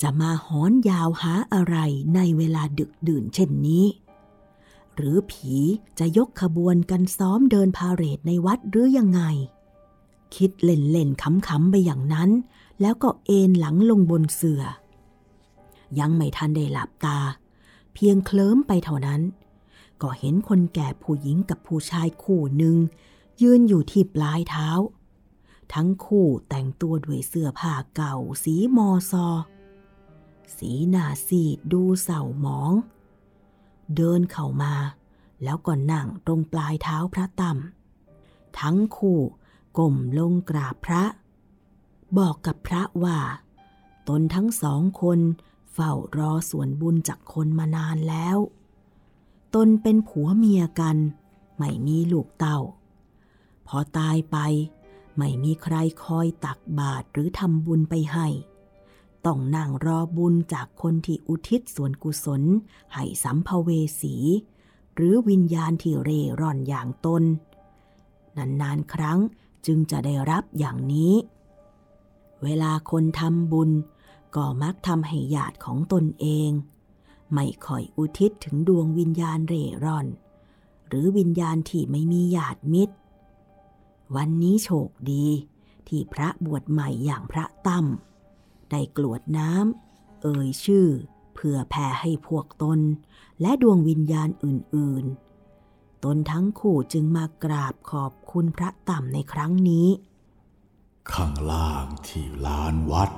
[0.02, 1.76] จะมาหอนยาวหาอะไร
[2.16, 3.86] ในเวลาดึกดื่นเช่นนี้
[4.98, 5.54] หรือผี
[6.00, 9.22] จะยกขบวนกันซ้อมเดินพาเหรดในวัดหรือยังไง
[10.36, 12.30] คิดเล่นๆขำๆไปอย่างนั้น
[12.82, 14.64] แล้วก็เอนหลังลงบนเสือ
[16.00, 17.20] ยังไม่ทันได้หลับตา
[17.94, 19.22] เพียงเคลิ้มไปเท่านั้น
[20.02, 22.76] ก็เห็นคนแก่ผู้หญิงกับผู้ชายคู่หนึ่ง
[23.42, 24.70] ยืนอยู่ที่ปลายเท้า
[25.74, 29.28] ทั้งคู่แต่งตัวด้วยเสื้อผ้าเก่าสีมอซอ
[30.58, 32.72] สีหน้าซีดดูเศร้าหมอง
[33.96, 34.74] เดินเข้ามา
[35.44, 37.58] แล้วก็นั่งตรงปลายเท้าพระตั้ม
[38.60, 39.20] ทั้งคู่
[39.78, 41.04] ก้มลงกราบพระ
[42.18, 43.20] บอกกับพระว่า
[44.08, 45.20] ตนทั้งสองคน
[45.74, 48.38] เฝ้ารอส่วนบุญจากคนมานานแล้ว
[49.56, 50.98] ตนเป็นผัวเมียกัน
[51.58, 52.60] ไม่มีลูกเต้า
[53.68, 54.38] พอตายไป
[55.18, 58.28] ไม่มีใครคอยตักบาตรหรือทำบุญไปให้
[59.26, 62.42] ต้องนั่งรอบุญจากคนที่อุทิศส่วนกุศล
[62.94, 63.70] ให้สัมภเว
[64.02, 64.16] สี
[64.96, 67.24] หรือวิญญาณที่เร่ร่อนอย่างตน
[68.62, 69.20] นานๆครั้ง
[69.66, 71.14] จึงจะได้รับอย่างนี้
[72.44, 73.72] เวลาคนทำบุญ
[74.36, 76.50] ก็มักทำให้ญาติของตนเอง
[77.34, 80.08] ไม่ค่อยอุทิศถึงดวงวิญญาณเร่ร่อน
[80.88, 82.96] หรือวิญญาณที่ไม่มีญาติมิตร
[84.16, 85.28] วันนี้โชคดี
[85.88, 87.86] ที่พระบวชใหม่อย่างพระตั้ม
[88.72, 90.88] ได้กรวดน้ำเอ่ยชื่อ
[91.34, 92.80] เพื่อแผ่ให้พวกตน
[93.42, 99.88] และดวงวิญญาณอื่นๆ ตนทั้งคู่จึงมากราบขอบคุณพระต่ำในครั้งนี้
[101.14, 103.12] ข้างล่างที่ลานวัด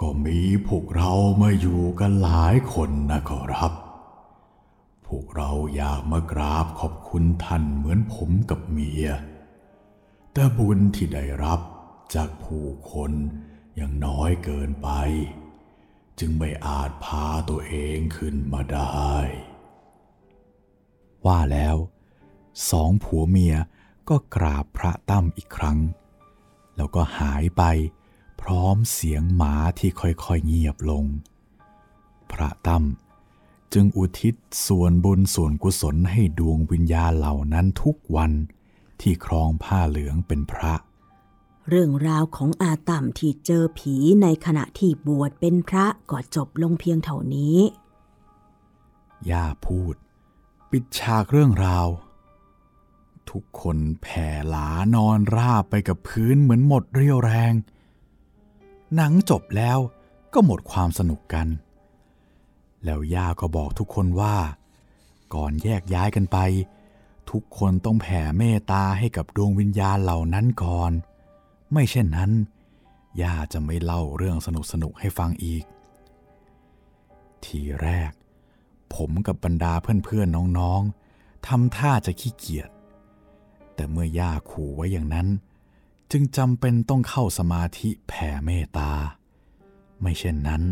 [0.00, 3.72] ก็มีพวกเรามาอยู่กันหลายคนนะขอรับ
[5.06, 9.06] พวกเราอยากมากราบขอบคุณท่านเหมือนผมกับเมีย
[10.32, 11.60] แต่บุญที่ได้รับ
[12.14, 13.12] จากผู้คน
[13.78, 14.88] ยังน้อยเกินไป
[16.18, 19.10] จึงไม่อาจพาตัวเองขึ้นมาได้
[21.26, 21.76] ว่าแล้ว
[22.70, 23.54] สองผัวเมีย
[24.08, 25.78] ก็กราบพระตั้มอีกครั้ง
[26.76, 27.62] แล้วก็หายไป
[28.40, 31.04] พร้อมเสียงหมาที่ค่อยๆเงียบลง
[32.32, 32.84] พระตั้ม
[33.72, 34.34] จึงอุทิศ
[34.66, 38.32] ส่วนบุญส่วนกุศลให้ดวงวิญญาณเหล่านั้นทุกวัน
[39.00, 40.74] ที่ครองผ้าเหลืองเป็นพระ
[41.68, 47.58] เรื่องราวของอาตัมที่เจอผีในขณะที่บวชเป็นพระก็จบลงเพียงเท่านี้
[49.30, 49.94] ย่าพูด
[50.70, 51.86] ปิดฉากเรื่องราว
[53.30, 57.52] ทุกคนแผ่หลานอนราบไปกับพื้นเหมือนหมดเรี่ยวแรง
[58.94, 59.78] หนังจบแล้ว
[60.34, 61.46] ก็หมดความสนุกกัน
[62.84, 64.36] แล้วย่าก็บอกทุกคนว่า
[65.34, 66.38] ก่อนแยกย้ายกันไป
[67.30, 70.92] ทุกคนต้องแผ่เมตตาให้กับดวงวิญญาณเหล่านั้นก่อน
[71.72, 72.30] ไม่เช่นนั้น
[73.22, 75.64] ย่าจะไม่เล่าเรื่องสนุกสนุกให้ฟังอีก
[77.44, 78.12] ทีแรก
[78.94, 82.70] ผมกับบรรดาเพื่อนๆน้องๆทำท่าจะขี้เกียจ
[83.74, 85.28] แต่เมื่อย่าขู่ไว้อย่างนั้น
[86.10, 88.92] จึงจำเป็นต้องเข้าสมาธิแผ่เมตตา
[90.00, 90.62] ไม่เช่นนั้น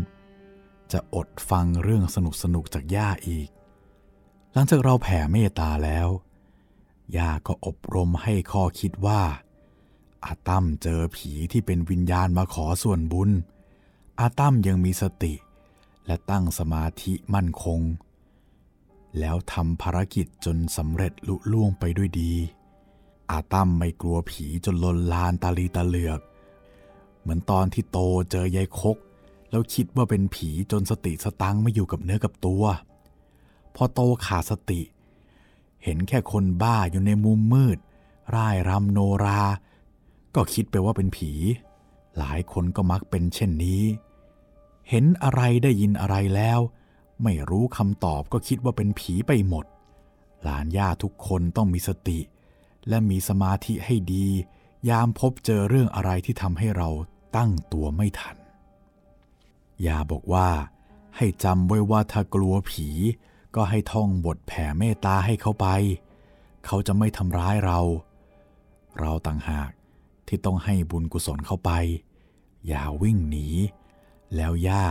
[0.91, 2.17] จะอดฟังเรื่องส
[2.55, 3.49] นุกๆจากย่าอีก
[4.53, 6.07] หลังจากเราแผ่เมตตาแล้ว
[7.17, 9.21] ย่าก็อบรมให้ข้อคิดว่า
[10.25, 13.29] อาตั้มเจอผีที่เป็นวิญญาณมาขอส่วนบุญ
[14.19, 15.33] อาตั้มยังมีสติ
[16.05, 17.79] และตั้งสมาธิมั่นคง
[19.19, 22.33] แล้วทำภารกิจจนสำเร็จลุล่วงไปด้วยดี
[23.31, 26.19] อาตั้มไม่กลัวผีจนลนลานตาลีตาเหลือก
[27.21, 27.99] เหมือนตอนที่โต
[28.31, 28.97] เจอยายคก
[29.49, 32.63] แล้วคิดว่าเป็นผีจนสติสตังไม่อยู่กับเนื้อกับตัว
[33.75, 34.81] พอโตขาดสติ
[35.83, 37.77] เห็นแค่คนบ้าอยู่ในมุมมืด
[38.35, 39.41] ร่ายรำโนรา
[40.41, 41.31] ก็คิดไปว่าเป็นผี
[42.17, 43.83] หลายคนก็มักเป็นเช่นนี้
[44.89, 46.59] เห็นอะไรได้ยินอะไรแล้ว
[47.23, 49.65] ไม่รู้คำตอบก็คิดว่าเป็นผีไปหมด
[50.43, 52.19] หลานย่าทุกคนต้องมีสติ
[52.87, 54.27] และมีสมาธิให้ดี
[54.89, 56.89] ยามพบเจอเรื่องอะไรที่ทำให้เรา
[57.35, 58.37] ตั้งตัวไม่ทัน
[59.87, 60.49] ยาบอกว่า
[61.17, 62.87] ให้จำไว้ว่าถ้ากลัวผี
[63.55, 65.67] ก็ให้ท่องบทแผ่เมตตาให้เขาไป
[66.65, 67.79] เขาจะไม่ทำร้ายเรา
[68.99, 69.69] เราต่างหาก
[70.29, 71.71] ที่ต้องให้บุญกุศลเข้าไป
[72.67, 73.47] อย่าวิ่งหนี
[74.35, 74.85] แล้วย่า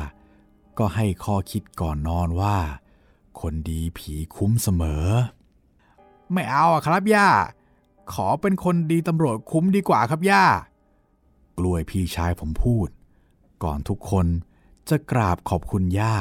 [0.78, 2.58] ก็ให้ข้อคิดก่อนนอนว่า
[3.40, 5.04] คนดีผีคุ้มเสมอ
[6.32, 7.28] ไม่เอาอะครับย่า
[8.12, 10.44] ขอเป็นคนดีตำรวจคุ้มดีกว่าครับย่า
[11.58, 12.88] กล้วยพี่ชายผมพูด
[13.62, 14.26] ก่อนทุกคน
[14.88, 16.14] จะกราบขอบคุณย่า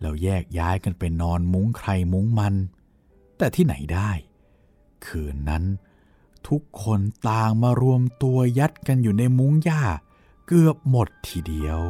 [0.00, 2.54] แล้วแยกย้ายกันไปนอนมุ้งใครมุ้งมัน
[3.38, 4.10] แต่ที่ไหนได้
[5.06, 5.64] คืนนั้น
[6.48, 9.82] ทุกคนต่างมารวมตัวยัดกันอยู่ในมุ้งหญ้า
[10.46, 11.82] เกือบหมดทีเดียว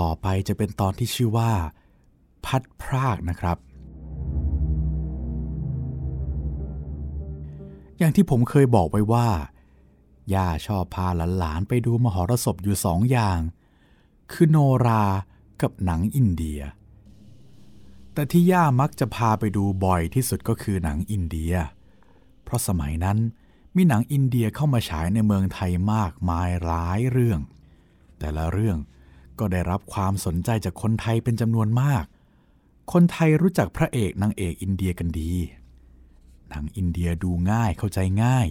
[0.00, 1.52] ต่อไปจะเป็นตอนที่ชื่อว่า
[2.44, 3.58] พัดพรากนะครับ
[7.98, 9.28] อย่างที่ผมเคยบอกไว้ว่า
[10.34, 11.06] ย่าชอบพา
[11.38, 13.38] หลานๆไปดูมหรสพอยู่สองอย่าง
[14.32, 15.04] คือโนรา
[15.62, 16.60] กับหนังอินเดีย
[18.12, 21.54] แต่ที่ย่ามักจะพาไปดูบ่อยที่สุดก็คือหนังอินเดีย
[22.44, 23.18] เพราะสมัยนั้น
[23.76, 27.40] มีหนังอินเดียเข้ามาฉายในเมืองไทยมากมายหลายเรื่อง
[28.18, 28.78] แต่ละเรื่อง
[29.38, 32.04] ก็ได้รับความสนใจจากคนไทยเป็นจำนวนมาก
[32.92, 35.32] คนไทยรู้จักพระเอกนางเอกอินเดียกันดี
[36.54, 38.48] หนังอินเดียดูง่ายเข้าใจง่าย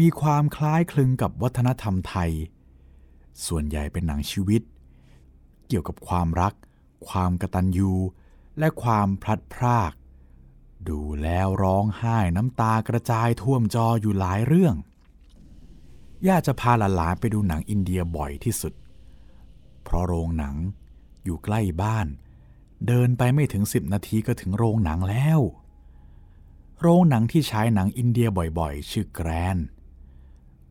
[0.00, 2.30] มีความคล้ายคลึงกับวัฒนธรรมไทย
[3.46, 4.62] ส่วนใหญ่เป็นหนังชีวิต
[5.68, 6.54] เกี่ยวกับความรัก
[7.08, 7.92] ความกระตัญญู
[8.58, 9.92] และความพลัดพราก
[10.88, 14.74] ดูแล้วร้องไห้น้ำตากระจายท่วมจออยู่หลายเรื่อง
[16.26, 18.72] ย่าจะพาหลานๆไปดูหนังอินเดียบ่อยที่สุด
[19.82, 20.56] เพราะโรงหนัง
[21.24, 22.06] อยู่ใกล้บ้าน
[22.86, 25.40] เดินไปไม่ถึงสิบนาทีก็ถึงโรงหนังแล้ว
[26.80, 29.58] โรงหนังที่ใช้หนังอินเดียบ่อยๆ ชื่อแกรน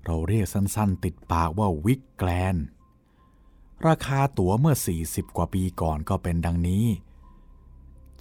[0.05, 2.55] เราเรียกสั้นๆ ติดปากว่าวิกแกรน
[3.87, 6.85] ราคาตั๋วเมื่อ 40 กว่าปีก่อนก็เป็นดังนี้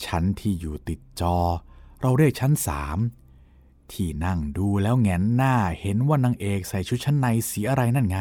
[0.05, 1.37] ชั้นที่อยู่ติดจอ
[2.01, 2.99] เราเรียกชั้นสาม
[3.93, 8.19] ที่นั่งดูแล้วแงนหน้าเห็นว่านางเอกใส่ชุดชั้นในสีอะไรนั่นไง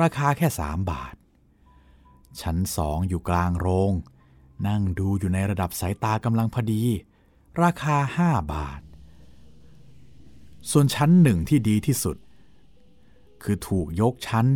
[0.00, 1.14] ราคาแค่สามบาท
[2.40, 3.92] ชั้นสองอยู่กลางโรง
[4.66, 6.82] นั่งดูอยู่ในระดับสายตากำลังพอดี
[7.64, 8.80] ราคาห้าบาท
[10.70, 12.16] ส่วนชั้นหนึ่งที่ดีที่สุด
[13.42, 14.46] คือถูกยกชั้น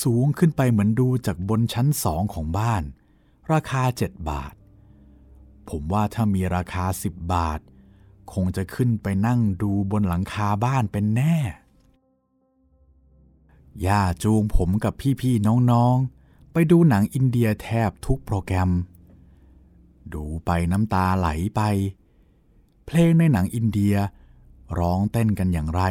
[0.00, 2.82] สูงขึ้นไปเหมือนดูจากบนชั้นสองของบ้าน
[3.52, 4.54] ราคาเจ็ดบาท
[5.68, 7.60] ผมว่าถ้ามีราคาสิบบาท
[8.32, 11.36] คงจะขึ้นไปนั่งดูบนหลังคาบ้านเป็นแน่
[13.86, 18.70] ย่าจูงผมกับพี่ๆน้องๆ ไปดูหนังอินเดียแทบทุกโปรแกรม
[20.14, 21.60] ดูไปน้ำตาไหลไป
[22.86, 23.94] เพลงในหนังอินเดีย
[24.78, 25.82] ร้องเต้นกันอย่างไร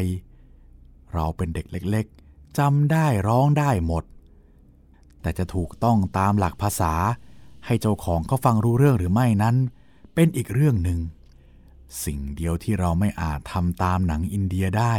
[1.13, 4.03] เราเป็นเด็กเล็กๆจำได้ร้องได้หมด
[5.21, 6.93] แต่จะถูกต้องตามหลักภาษา
[7.65, 9.55] ให้เจ้าของเขาฟังรู้เรื่องหรือไม่นั้น
[10.15, 10.99] เป็นอีกเรื่องหนึ่ง
[12.03, 14.95] สิ่งเดียวที่เราไม่อาจทำตามหนังอินเดียได้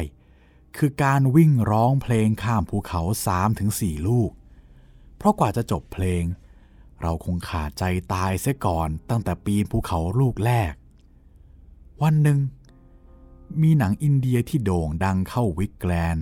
[0.76, 4.30] คือการวิ่งร้องเพลงข้ามภูเขาสามถึงสี่ลูก
[5.16, 6.24] เพราะกว่าจะจบเพลง
[7.00, 10.72] เราคงขาดใจตายเสียก่อนตั้งแต่ปีนภูเขาลูกแรก
[12.02, 12.40] วันหนึ่ง
[13.62, 16.18] มีหนังอินเดียที่โด่งดังเข้าวิกแกลน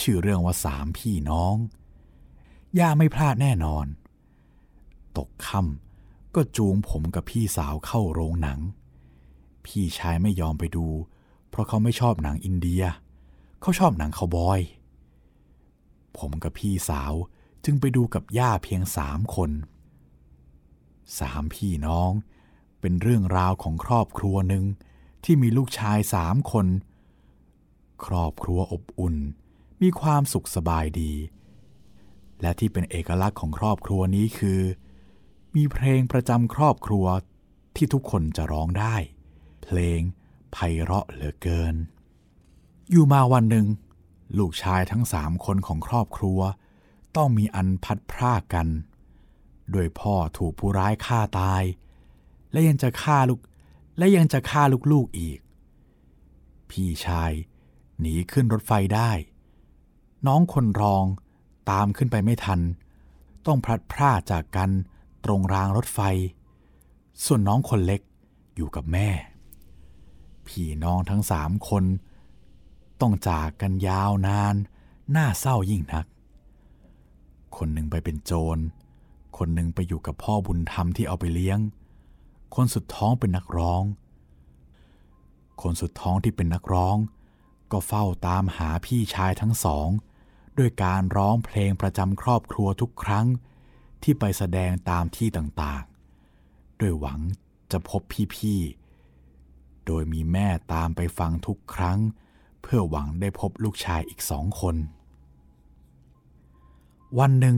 [0.08, 1.56] ื่อเรื่องว่าสามพี่น้อง
[2.78, 3.86] ย่าไม่พลาดแน่นอน
[5.16, 8.60] ตกค่ำก็จูงผมกับพี่สาวเข้าโรงหนัง
[9.66, 10.86] พี่ชายไม่ยอมไปดู
[11.48, 12.82] เพราะเขาไม่ชอบหนังอินเดีย
[13.60, 14.60] เขาชอบหนังคาวบอย
[16.18, 17.12] ผมกับพี่สาว
[17.64, 19.50] จึงไปดูกับย่าเพียงสามคน
[21.18, 22.10] สามพี่น้อง
[22.80, 24.64] เป็นเรื่องราวของครอบครัวหนึ่ง
[25.24, 26.66] ที่มีลูกชายสามคน
[28.06, 29.16] ครอบครัวอบอุ่น
[29.82, 31.12] มีความสุขสบายดี
[32.40, 34.60] และที่เป็นเอกลักษณ์ของครอบครัวนี้คือ
[35.54, 37.06] มีเพลงประจำครอบครัว
[37.76, 38.96] ที่ทุกคนจะร้องได้
[39.62, 40.00] เพลง
[40.52, 41.74] ไพเราะเหลือเกิน
[42.90, 43.66] อยู่มาวันหนึ่ง
[44.38, 46.40] ลูกชายทั้งสามคนของครอบครัว
[47.16, 48.68] ต้องมีอันพัดพรากกัน
[49.72, 51.62] โดยพ่อถูกผู้ร้ายฆ่าตาย
[52.52, 53.40] และยังจะฆ่าลูก
[53.98, 55.38] และยังจะฆ่าลูกๆอีก
[56.70, 57.32] พี่ชาย
[58.00, 59.10] หนีขึ้นรถไฟได้
[60.26, 61.04] น้องคนรอง
[61.70, 62.60] ตามขึ้นไปไม่ทัน
[63.46, 64.70] ต้องพลัดพรากจากกัน
[65.24, 66.00] ตรงรางรถไฟ
[67.24, 68.00] ส่วนน้องคนเล็ก
[68.56, 69.08] อยู่กับแม่
[70.46, 71.84] พี่น้องทั้งสามคน
[73.00, 74.54] ต้องจากกันยาวนาน
[75.16, 76.06] น่าเศร้ายิ่งนัก
[77.56, 78.58] คนหนึ่งไปเป็นโจร
[79.36, 81.58] คนหนึ่งไปอยู่กับพ่อบุญธรรมที่เอาไปเลี้ยง
[82.54, 83.82] คนสุดท้องเป็นนักร้อง
[85.62, 86.96] คนสุดท้องที่เป็นนักร้อง
[87.72, 89.88] ก็เฝ้าตามหาพี่ชายทั้งสอง
[90.58, 93.26] ด้วยการร้องเพลงประจำครอบครัวทุกครั้ง
[94.02, 97.20] ที่ไปแสดงตามที่ต่างๆโดยหวัง
[97.70, 98.02] จะพบ
[98.36, 101.98] พี่ๆ โดยมีแม่ตามไปฟังทุกครั้ง
[102.62, 104.76] เพื่อหวังได้พบลูกชายอีกสองคน
[107.18, 107.56] วันหนึ่ง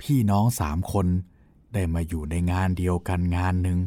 [0.00, 1.06] พี่น้องสามคน
[1.72, 3.78] ได้มาอยู่ในงานเดียวกันงานหนึ่ง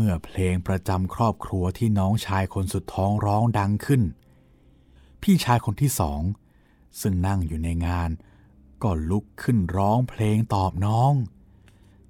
[0.00, 4.02] เมื่อเพลงประจำครอบครัวที่น้องชายคนสุดท้องร้องดังขึ้น
[5.22, 6.20] พี่ชายคนที่สอง
[7.00, 8.10] ซึ่งนั่งอยู่ในงาน
[8.82, 11.12] ก็ลุกขึ้นร้องเพลงตอบน้อง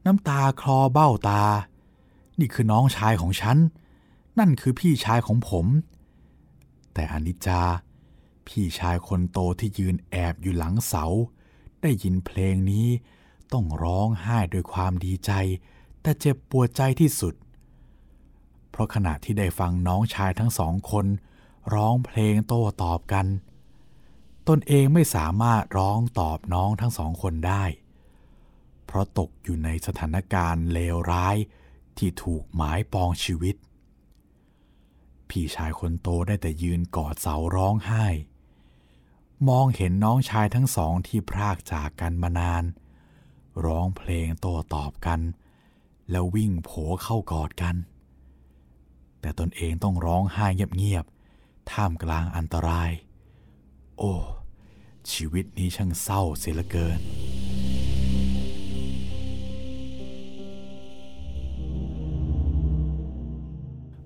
[0.07, 1.45] น้ำตาคลอเบ้าตา
[2.39, 3.57] นี่คือน้องชายของฉัน
[4.39, 5.67] นั่นคือพี่ชายของผม
[6.93, 7.63] แต่อนิจจา
[8.49, 11.05] พี่ชายคนโตที่ยืนแอบอยู่หลังเสา
[11.83, 12.89] ได้ยินเพลงนี้
[13.53, 15.33] ต้องร้องไห้ด้วยความดีใจ
[16.01, 21.07] แต่เจ็บปวดใจที่สุดเราะขณะที่ได้ฟังน้องชายทั้งสองคน
[21.75, 23.27] ร้องเพลงโต้ตอบกัน
[24.49, 27.65] ตนเองไม่สามารถร้องตอบน้องทั้งสองคนได้
[28.85, 31.37] เพราะตกอยู่ในสถานการณ์เลวร้าย
[31.99, 33.57] ที่ถูกหมายปองชีวิต
[35.29, 38.07] พี่ชายคนโตได้แต่ยืนกอดเสาร้องไห้
[39.49, 42.65] มองเห็นน้องชายทั้งสองที่พรากจากกันมานาน
[43.65, 45.21] ร้องเพลงโต้ตอบกัน
[46.11, 46.71] แล้ววิ่งโผ
[47.03, 47.77] เข้ากอดกัน
[49.21, 52.91] แต่ตนเองต้องร้องไห้เงียบๆ ท่ามกลางอันตราย
[53.99, 54.15] โอ้
[55.13, 56.99] ชีวิตนี้ช่างเศร้าเสียเหลือเกิน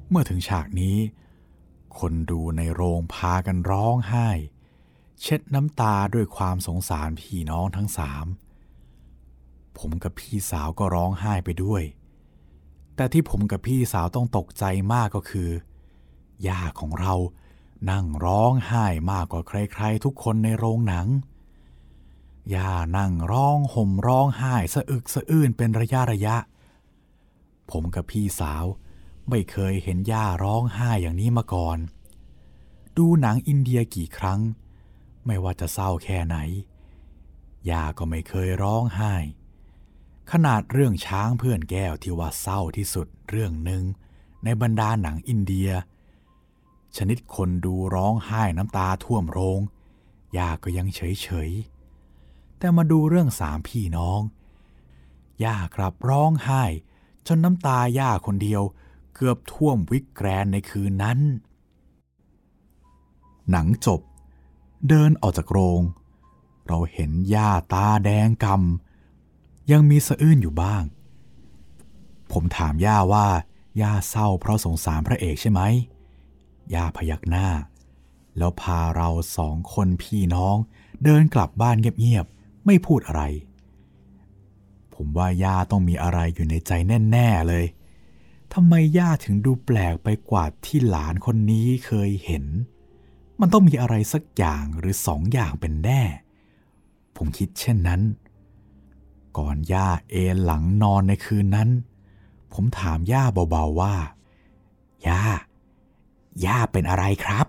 [0.09, 0.97] เมื่อถึงฉากนี้
[1.99, 4.29] คนดูในโรงพากันร้องไห้
[5.21, 8.27] เช็ดน้ำตาด้วยความสงสารพี่น้องทั้งสาม
[9.79, 11.83] ผมกับพี่สาวก็ร้องไห้ไปด้วย
[12.97, 15.51] แต่ที่ผมกับพี่สาวต้องตกใจมากก็คือ
[16.49, 17.15] ย่าของเรา
[17.91, 21.07] นั่งร้องไห้มากกว่าใครๆทุกคนในโรงหนัง
[22.55, 26.37] ย่านั่งร้องห่มร้องไห้สะอึกสะอื้นเป็นระยะระยะ
[27.71, 28.65] ผมกับพี่สาว
[29.29, 31.79] ไม่เคยเห็นย่าร้องไห้อย่างนี้มาก่อน
[32.97, 34.41] ดูหนังอินเดียกี่ครั้ง
[35.27, 36.37] ไม่ว่าจะเศร้าแค่ไหน
[37.71, 39.15] ย่าก็ไม่เคยร้องไห้
[40.31, 43.83] ขนาดเรื่องช้างเพื่อนแก้วที่ว่าเศร้าที่สุดเรื่องหนึ่ง
[44.45, 45.71] ในบรรดาหนังอินเดีย
[46.97, 49.61] ชนิดคนดูร้องไห้น้ำตาท่วมโรง
[50.37, 51.51] ย่าก็ยังเฉยเฉย
[52.59, 54.21] แต่มาดูเรื่องสามพี่น้อง
[55.45, 56.63] ย่ากลับร้องไห้
[57.27, 58.63] จนน้ำตาย่าคนเดียว
[59.15, 61.19] เกือบท่วมวิกแกรนในคืนนั้น
[63.51, 64.01] หนังจบ
[64.89, 65.83] เดินออกจากโรง
[66.67, 68.92] เราเห็นย่าตาแดงกำ
[69.73, 70.83] ยังมีสะอื้นอยู่บ้าง
[72.33, 73.27] ผมถามย่าว่า
[73.81, 75.61] ย่าเศร้าเพราะสงสารพระเอกใช่ไหม
[76.75, 77.49] ย่าพยักหน้า
[78.39, 80.57] แล้วพาเราสองคนพี่น้อง
[81.05, 83.23] เดินกลับบ้านเงียบๆ ไม่พูดอะไร
[84.95, 86.73] ผมว่าย่าต้องมีอะไรอยู่ในใจ
[87.11, 87.65] แน่ ๆ เลย
[88.53, 92.45] ทำไมย่าถึงดูแปลกไปกว่าที่หลานคนนี้เคยเห็น
[93.41, 96.03] มันต้องมีอะไรสักอย่างหรือสองอย่างเป็นแน่
[97.17, 98.01] ผมคิดเช่นนั้น
[99.39, 101.69] ก่อนย่าเอนหลังนอนในคืนนั้น
[102.53, 103.95] ผมถามย่าเบาๆว่า
[105.07, 105.21] ย่า
[106.45, 107.47] ย่าเป็นอะไรครับ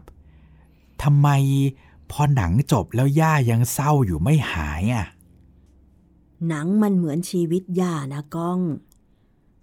[1.04, 1.30] ทำไม
[2.12, 5.08] พอหนังจบแล้วย่ายังเศร้าอยู่ไม่หายอะ
[6.48, 8.60] หนังมันเหมือนชีวิตย่านะก้อง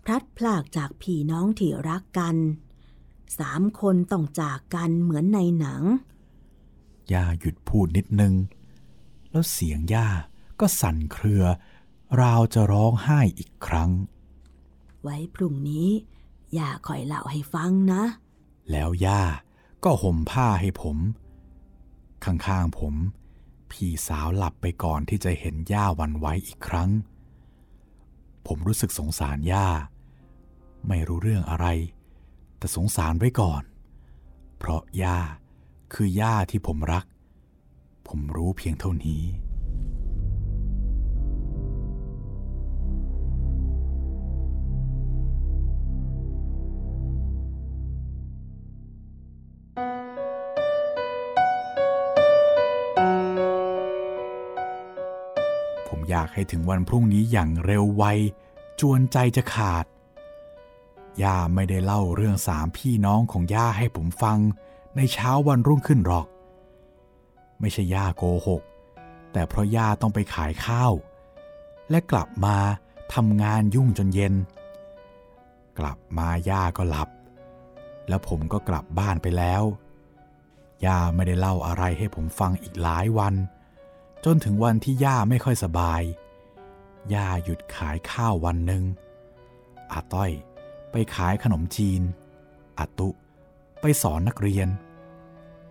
[0.05, 2.37] พลัดพรากจากพี่น้องที่รักกัน
[3.39, 5.83] สามคนต้องจากกันเหมือนในหนัง
[7.13, 8.35] ย่าหยุดพูดนิดนึง
[9.31, 10.09] แล้วเสียงย่า
[10.61, 11.45] ก็สั่นเครือ
[12.23, 13.91] ราวจะร้องไห้อีกครั้ง
[15.03, 15.89] ไว้พรุ่งนี้
[16.59, 18.03] ย่าคอยเล่าให้ฟังนะ
[18.71, 19.23] แล้วย่า
[19.85, 20.99] ก็ห่มผ้าให้ผม
[22.25, 22.95] ข้างๆผม
[23.71, 26.91] พี่สาวหลับไปก่อนที่จะเห็นย่าวันไว้อีกครั้ง
[28.47, 29.69] ผมรู้สึกสงสารย่า
[30.89, 31.67] ไม่รู้เรื่องอะไร
[32.59, 33.63] แต่สงสารไว้ก่อน
[34.59, 35.19] เพราะย่า
[35.93, 37.05] คือย่าที่ผมรัก
[38.09, 58.05] ผมรู้เพียงเท่านี้ากให้ถึงวันพรุ่งนี้อย่างเร็วไว
[58.81, 59.85] จวนใจจะขาด
[61.23, 64.39] ย่าไม่ได้เล่าเรื่องสามพี่น้องของย่าให้ผมฟัง
[64.97, 66.27] ในเช้าวันรุ่งขึ้นหรอก
[67.61, 68.63] ไม่ใช่ย่าโกหก
[69.33, 70.93] แต่เพราะย่าต้องไปขายข้าว
[71.91, 72.57] และกลับมา
[73.15, 74.35] ทำงานยุ่งจนเย็น
[75.79, 77.09] กลับมาย่าก็หลับ
[78.09, 79.63] แล้วผมก็กลับบ้านไปแล้ว
[80.85, 83.35] ย่าไม่ได้เล่าอะไรให้ผมฟังอีกหลายวัน
[84.25, 86.03] จนถึงวันที่ย่าไม่ค่อยสบาย
[87.15, 88.83] ย่าหยุดขายข้าววันหนึ่ง
[89.93, 90.31] อาต้อย
[90.91, 92.03] ไปขายขนมจีน
[92.79, 93.09] อาตุ
[93.81, 94.69] ไปสอนนักเรียน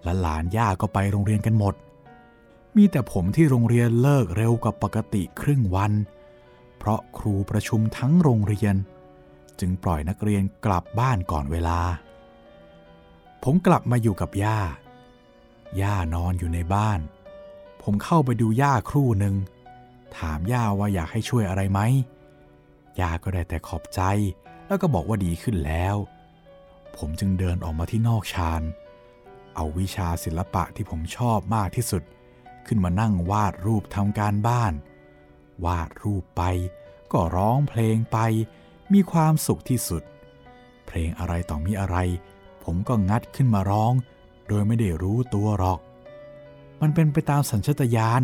[0.04, 1.76] และหลานย่าก็ไปโรงเรียนกันหมด
[2.78, 5.92] มีแต่ผมที่โรงเรียนเลิกเร็วกว่าปกติครึ่งวัน
[6.78, 8.76] เพราะครูประชุมทั้งโรงเรียน
[9.60, 11.80] จึงปล่อยนักเรียนกลับบ้านก่อนเวลา
[13.44, 14.60] ผมกลับมาอยู่กับย่า
[15.82, 17.00] ย่านอนอยู่ในบ้าน
[17.84, 19.36] ผมเข้าไปดูย่าครู่หนึ่ง
[20.18, 21.80] ถามย่าว่าอยากให้ช่วยอะไรไหม
[23.00, 24.02] ย่าก็ได้แต่ขอบใจ
[24.68, 25.96] แล้วก็บอกว่าดีขึ้นแล้ว
[26.98, 28.62] ผมจึงเดินออกมาที่นอกชาน
[29.56, 32.04] เอาวิชาศิลปะที่ผมชอบมากที่สุด
[32.68, 34.74] ขึ้นมานั่งวาดรูปทำการบ้าน
[35.66, 36.44] วาดรูปไป
[37.12, 38.18] ก็ร้องเพลงไป
[38.94, 40.04] มีความสุขที่สุด
[40.86, 41.98] เพลงอะไรต่อมีอะไร
[42.64, 43.94] ผมก็งัดขึ้นมาร้อง
[44.48, 45.80] โดยไม่ได้รู้ตัวหรอก
[46.82, 48.24] มันเป็นไปตามสัญชตาตญาณ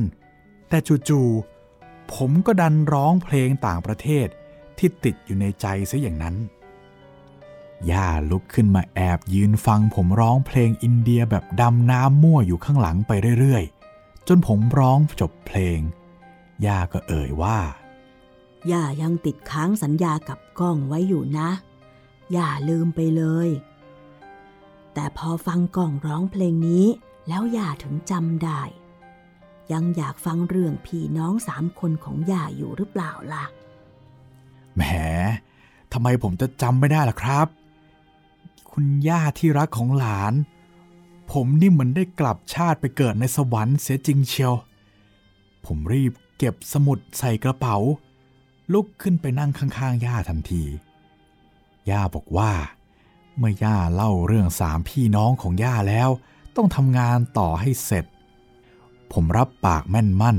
[0.70, 0.78] แต่
[1.10, 4.28] จู่ๆ ผมก็ดันร้องเพลงต่างประเทศ
[4.78, 6.36] ที่ติดอยู่ในใจซะอย่างนั้น
[7.92, 15.80] ย่าลุกขึ้นมาแอบยืนฟังผมร้องเพลงอินเดียแบบดำน้ำมั่วอยู่ข้างหลังไปเรื่อยๆ จนผมร้องจบเพลง
[16.66, 17.60] ย่าก็เอ่ยว่า
[18.72, 21.50] ย่ายังติดค้างสัญญากับกล้องไว้อยู่นะ
[22.34, 23.50] อย่าลืมไปเลย
[24.94, 26.86] แต่พอฟังก้องร้องเพลงนี้
[27.28, 28.62] แล้วย่าถึงจำได้
[29.72, 33.46] ยังอยากฟังเรื่องพี่น้องสามคนของย่าอยู่หรือเปล่าล่ะ
[34.76, 34.82] แหม
[35.94, 37.48] ทำไมผมจะจำไม่ได้ล่ะครับ
[38.72, 40.34] คุณย่าที่รักของหลาน
[41.32, 44.54] ผมนี่เหมือนได้กลับชาติไปเกิดในสวรรค์เสียจริงเชียว
[45.66, 47.78] ผมรีบเก็บสมุดใส่กระเป๋า
[48.74, 50.64] ลุกขึ้นไปนั่งข้างๆย่าทันที
[51.90, 52.52] ย่าบอกว่า
[53.38, 56.10] เมื่อย่าเล่าเรื่องสามพี่น้องของย่าแล้ว
[56.56, 58.06] ต้องทำงานต่อให้เสร็จ
[59.14, 60.38] ผมรับปากแม่นมั่น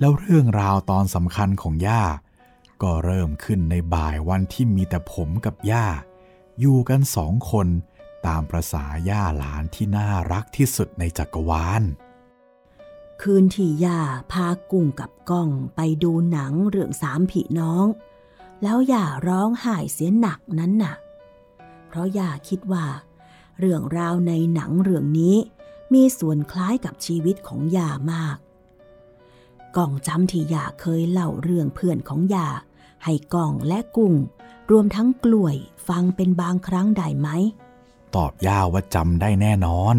[0.00, 2.02] แล้วเรื่องราวตอนสำคัญของย่า
[2.82, 5.86] ก็เริ่มขึ้นในบ่ายวันที่มีแต่ผมกับย่า
[6.60, 7.68] อยู่กันสองคน
[8.26, 11.82] ตามประษาย่าหลานที่น่ารักที่สุดในจักรวาล
[13.22, 14.00] คืนที่ย่า
[14.32, 17.86] พากุ้งกับก้องไปดูหนังเรื่องสามพี่น้อง
[18.62, 20.94] แล้วย่าร้องไห้เสียหนักนั้นน่ะ
[21.88, 22.84] เพราะย่าคิดว่า
[23.58, 25.36] เรื่องราวในหนังเรื่องนี้
[25.94, 28.36] มีส่วนคล้ายกับชีวิตของยามาก
[29.76, 32.48] ก้องจำที่ยาเคยเล่าเรื่องเพื่อนของยา
[33.04, 34.14] ให้ก้องและกุ้ง
[34.70, 35.56] รวมทั้งกล้วย
[35.88, 37.28] ฟังเป็นบางครั้งได้ไหม
[38.14, 39.96] ตอบย่าว่าจำได้แน่นอน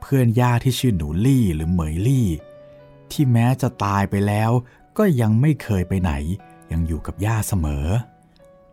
[0.00, 2.28] เพื่อนย่าที่ชื่อหนูลี่หรือเหมยลี่
[3.10, 4.50] ที่แม้จะตายไปแล้ว
[4.98, 6.12] ก็ยังไม่เคยไปไหน
[6.72, 7.66] ยังอยู่กับย่าเสม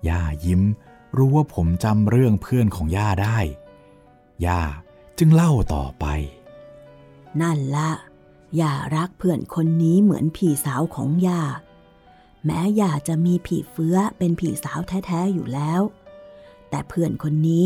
[0.06, 0.62] อย่ายิ้ม
[1.18, 3.38] รู้ว่าผมจำเรื่องเพื่อนของย่าได้
[4.46, 4.62] ย่า
[5.18, 6.06] จึงเล่าต่อไป
[7.42, 7.92] นั่นละ
[8.60, 11.42] ย่ารักเพื่อนคนนี้เหมือนพี่สาวของย่า
[12.46, 15.82] แม้ย่าจะมีผีเฟื้อเป็นพี่สาวแท้ๆอยู่แล้ว
[16.70, 17.66] แต่เพื่อนคนนี้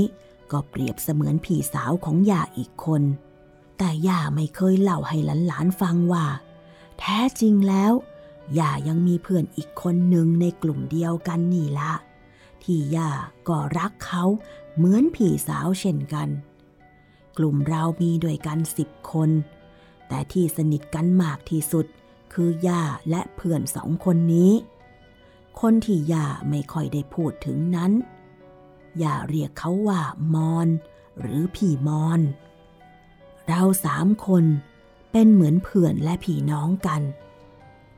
[0.52, 3.04] ก็เปรียบเสมือนพี่สาวของย่าอีกคน
[3.78, 6.26] แต่ย่าไม่เคยเล่าให้หลานๆฟังว่า
[7.00, 7.94] แท้จริงแล้ว
[8.60, 11.94] ย่ายังมีเพื่อนอีกคนหนึ่งในกลุ่มเดียวกันนี่ละ
[12.64, 13.10] ที่ย่า
[13.48, 14.24] ก็รักเขา
[14.76, 16.30] เหมือนพี่สาวเช่นกัน
[17.38, 19.30] กลุ่มเรามีด้วยกันสิบคน
[20.08, 21.86] แต่ที่สนิทกันมากที่สุด
[22.34, 24.52] คือย่าและเพื่อนสองคนนี้
[25.62, 27.92] คนที่ย่าไม่ค่อยได้พูดถึงนั้น
[29.04, 30.02] ย่าเรียกเขาว่า
[30.34, 30.68] มอน
[31.20, 32.22] หรือพี่มอน
[33.48, 34.46] เราสามคน
[35.12, 37.02] เป็นเหมือนเพื่อนและพี่น้องกัน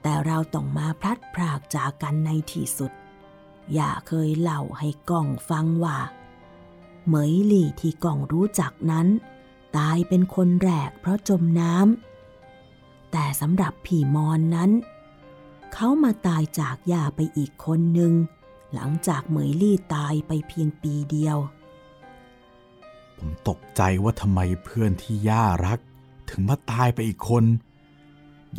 [0.01, 2.91] แต่เราต้องมาพลัดพรากจากกันในที่สุด
[3.73, 5.97] อย่าเคยเล่าให้ก้องฟังว่า
[7.09, 9.07] เหมยหลี่ที่ก้องรู้จักนั้น
[9.77, 14.71] ตายเป็นคนแรกเพราะจมน้ำแต่สำหรับผีมอนนั้น
[15.73, 18.13] เขามาตายจากย่าไปอีกคนหนึ่ง
[18.73, 21.37] หลังจากเหมยลี่ตายไปเพียงปีเดียว
[23.17, 25.79] ผมตกใจว่าทำไมเพื่อนที่ย่ารัก
[26.29, 27.45] ถึงมาตายไปอีกคน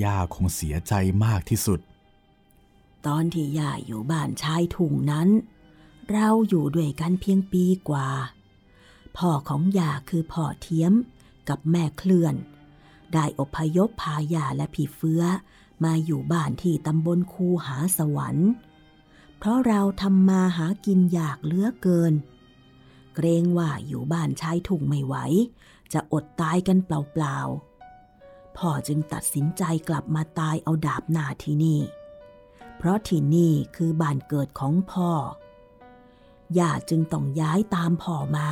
[0.03, 0.93] ย่าคงเสียใจ
[1.25, 1.81] มากที่สุด
[3.07, 5.29] ตอนที่ย่าอยู่บ้านชายถุงนั้น
[6.13, 8.09] เราอยู่ด้วยกันเพียงปีกว่า
[9.17, 10.93] พ่อของยาคือพ่อเทียม
[11.49, 12.35] กับแม่เคลื่อน
[13.13, 15.23] ได้อพยพพายาและผีเฟื้อ
[15.85, 18.51] มาอยู่บ้านที่ตำบลคูหาสวรรค์
[19.39, 22.15] เพราะเราทำมาหากินอยากเลือเกิน
[23.15, 25.15] เกรงว่าอยู่บ้านชายถุงไม่ไหว
[25.93, 31.81] จะอดตายกันเปล่าๆ พ่อจึงตัดสินใจกลับมาตายเอาดาบหน้าที่นี่
[32.77, 35.11] เพราะที่นี่คือบ้านเกิดของพ่อ
[36.59, 38.49] ย่าจึงต้องย้ายตามพ่อมา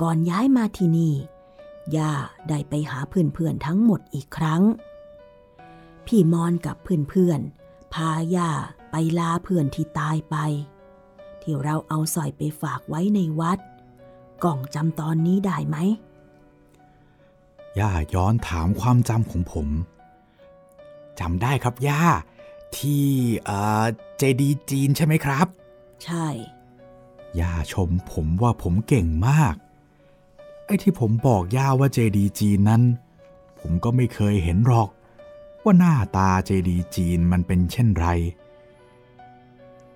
[0.00, 1.14] ก่อนย้ายมาที่นี่
[1.96, 2.12] ย่า
[2.48, 4.62] ได้ไปหาเพื่อนๆทั้งหมดอีกครั้ง
[6.06, 8.50] พี่มอนกับเพื่อนๆพาย่า
[8.90, 10.36] ไปลาเพื่อนที่ตายไป
[11.42, 13.58] ที่เราเอาสร้อยไปฝากไว้ในวัด
[14.44, 15.76] กล่องจำตอนนี้ได้ไหม
[17.78, 19.68] ย่าย้อนถามความจำของผม
[21.20, 22.02] จำได้ครับย่า
[22.76, 23.06] ที่
[23.44, 23.84] เอ่อ
[24.18, 25.46] เจดีจีนใช่ไหมครับ
[26.04, 26.26] ใช่
[27.40, 29.54] ย่าชมผมว่าผมเก่งมาก
[30.68, 32.82] ไอ้ที่ผมบอกย่าว่าเจดีจีนนั้น
[33.58, 34.88] ผมก็ไม่เคยเห็นหรอก
[35.64, 38.06] ว่าหน้าตาเจดีจีนมันเป็นเช่นไร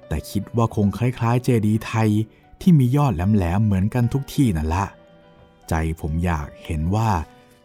[0.08, 2.10] แต่คิดว่าคงคล้ายๆเจดีไทย
[2.60, 4.86] ที่มียอดแหลมๆเหมือนกันทุกที่นั่นละ
[5.68, 7.10] ใจผมอยากเห็นว่า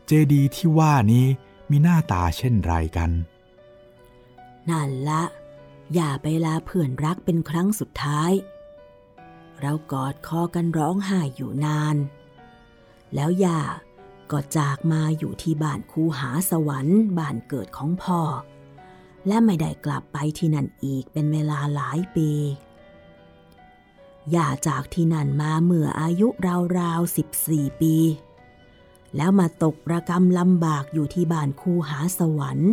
[0.08, 1.26] เจดีที่ว่านี้
[1.70, 3.12] มีหน้าตาเช่นไรกัน
[4.70, 5.24] นั่นละ
[5.94, 8.32] อย่าไปลาเพื่อนรักเป็นครั้งสุดท้าย
[9.62, 11.96] เรากอดคอกันร้องไห้อยู่นาน
[13.16, 13.60] แล้วย่า
[14.32, 18.22] ก็จากมาอยู่ที่บ้านคูหาสวรรค์บ้านเกิดของพ่อ
[19.28, 22.32] และไม่ได้กลับไปที่นั่นอีกเป็นเวลาหลายปี
[24.36, 26.28] ย่าจากที่นั่นมาเมื่ออายุ
[26.80, 27.96] ราวๆสิบสี่ปี
[29.16, 32.72] แล้วมาตกระกรรมลำบากอยู่ที่บ้านคูหาสวรรค์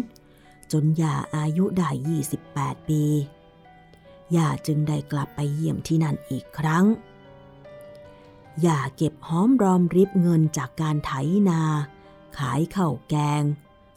[0.72, 1.90] จนย่าอายุได้
[2.40, 3.02] 28ปี
[4.36, 6.84] ย่าจึงได้กลับไปเยี่ยมที่นั่นอีกครั้ง
[8.62, 11.12] อย่าเก็บหอมรอมริบเงินจากการไถ
[11.48, 11.60] นา
[12.38, 13.42] ขายข้าวแกง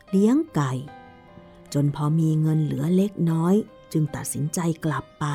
[0.09, 0.73] เลี้ยงไก่
[1.73, 3.55] จนพอมีเงินเหลือเล็กน้อย
[3.91, 5.25] จึงตัดสินใจกลับไป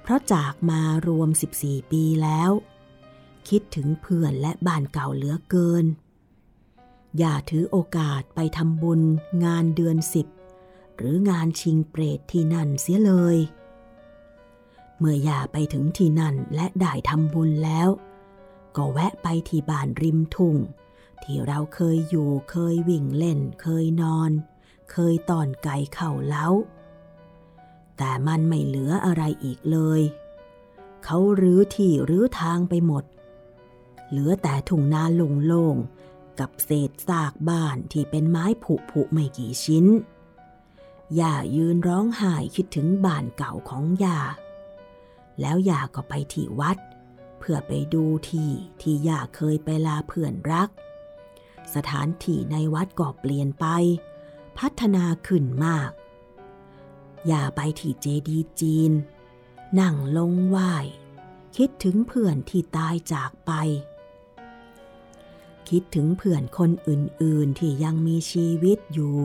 [0.00, 1.28] เพราะจากมารวม
[1.60, 2.50] 14 ปีแล้ว
[3.48, 5.84] คิดถึงเพื่อนและบ้านเก่าเหลือเกิน
[7.18, 9.00] อย่าถือโอกาสไปทำบุญ
[9.44, 10.26] งานเดือนสิบ
[10.96, 13.36] หรืองานชิงเปรตที่นั่นเสียเลย
[14.98, 17.88] เมื่อย่าไปถึงที่นั่นและได้ทำบุญแล้ว
[18.76, 20.56] ก็แวะไปที่บ้านริมทุ่ง
[21.22, 24.30] ที่เราเคยอยู่เคยวิ่งเล่น เคยนอน
[24.92, 26.48] เคยตอนไก่เข่าเล้า
[27.98, 30.00] แต่มันไม่เหลืออะไรอีกเลย
[31.04, 33.04] เขารื้อที่รื้อทางไปหมด
[34.08, 35.04] เหลือแต่ทุ่งนา
[35.46, 39.86] โล่งๆกับเศษซากบ้านที่เป็นไม้ผุผุไม่กี่ชิ้น
[41.20, 44.18] ย่ายืนร้องไห้คิดถึงบ้านเก่าของย่า
[45.40, 46.76] แล้วย่าก็ไปที่วัด
[47.38, 50.68] เพื่อไปดูที่ที่ย่าเคยไปลาเพื่อนรัก
[51.74, 53.66] สถานที่ในวัดก็เปลี่ยนไป
[54.58, 55.90] พัฒนาขึ้นมาก
[57.30, 58.92] ย่าไปที่เจดีจีน
[59.80, 60.74] นั่งลงไหว้
[61.56, 63.52] คิดถึงเพื่อนที่ตายจากไป
[65.68, 69.16] คิดถึงเพื่อนคนอื่นๆที่ยังมีชีวิตอยู่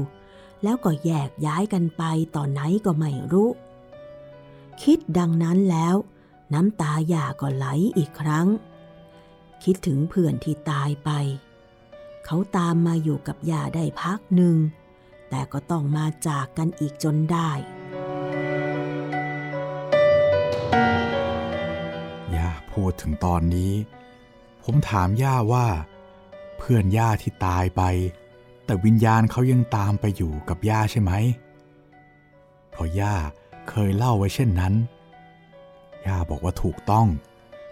[0.63, 2.03] แล้วก็แยกย้ายกันไป
[2.35, 3.49] ตอนไหนก็ไม่รู้
[4.83, 5.95] คิดดังนั้นแล้ว
[6.53, 7.65] น้ำตาหย่าก็ไหล
[7.97, 8.47] อีกครั้ง
[9.63, 11.09] คิดถึงเพื่อนที่ตายไป
[12.25, 14.57] เขาตามมาอยู่กับย่าได้พักหนึ่ง
[15.29, 17.49] แต่ก็ต้องมาจากกันอีกจนได้
[22.35, 23.73] ย่าพูดถึงตอนนี้
[24.63, 25.67] ผมถามย่าว่า
[26.57, 27.81] เพื่อนย่าที่ตายไป
[28.65, 31.11] แต่วิญญาณเขายังตามไปอยู่กับย่าใช่ไหม
[32.71, 33.15] เพราะย่า
[33.69, 34.73] เคยเล่าไว้เช่นนั้น
[36.05, 37.07] ย่าบอกว่าถูกต้อง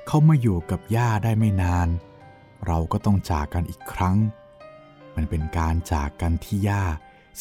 [0.08, 1.88] เขามาอยู่กับย่าได้ไม่นาน
[2.66, 4.18] เราก็ต้องจากกันอีกครั้ง
[5.16, 6.84] มันเป็นการจากกันที่ย่า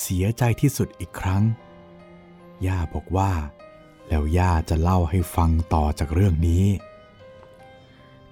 [0.01, 1.43] เสียใจที่สุดอีกครั้ง
[2.67, 3.33] ย่าบอกว่า
[4.09, 6.67] แล้วย่าจะเล่าให้ฟังต่อจากเรื่องนี้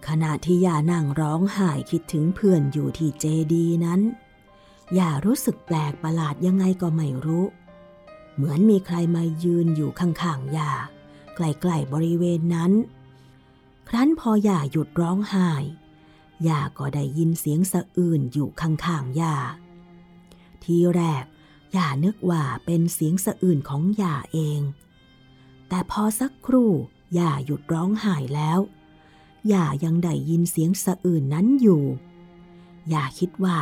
[0.08, 4.00] ขณะที่ย่านั่งร้องไห้คิดถึงเพื่อนอยู่ที่เจดีนั้น
[4.98, 10.72] ย่ารู้สึกแปลกประหลาดยังไงก็ไม่รู้เเหมือนมีใครมายืนอยู่ข้างๆยา
[11.36, 12.72] ใกล้ๆบริเวณนั้น
[13.88, 15.50] ครั้นพอยาหยุดร้องไห้
[16.48, 19.36] ยาก็ได้ยินเสียงสะอื่นอยู่ข้างๆยา
[20.62, 21.24] ทีแรก
[21.76, 24.60] ยานึกว่าเป็นเสียงสะอื่นของยาเอง
[25.68, 26.70] แต่พอสักครู่
[27.18, 28.58] ยาหยุดร้องไห้แล้ว
[29.52, 31.84] ยายังได้ยินเสียงสะอื่นนั้นอยู่
[32.92, 33.58] ยาคิดว่า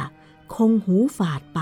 [0.55, 1.61] คงหูฝาดไป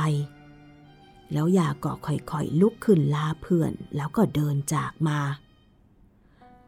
[1.33, 5.21] แล้วยาก็ค่อยๆลุกขึ้นลาเพื่อนแล้วก็เดินจากมา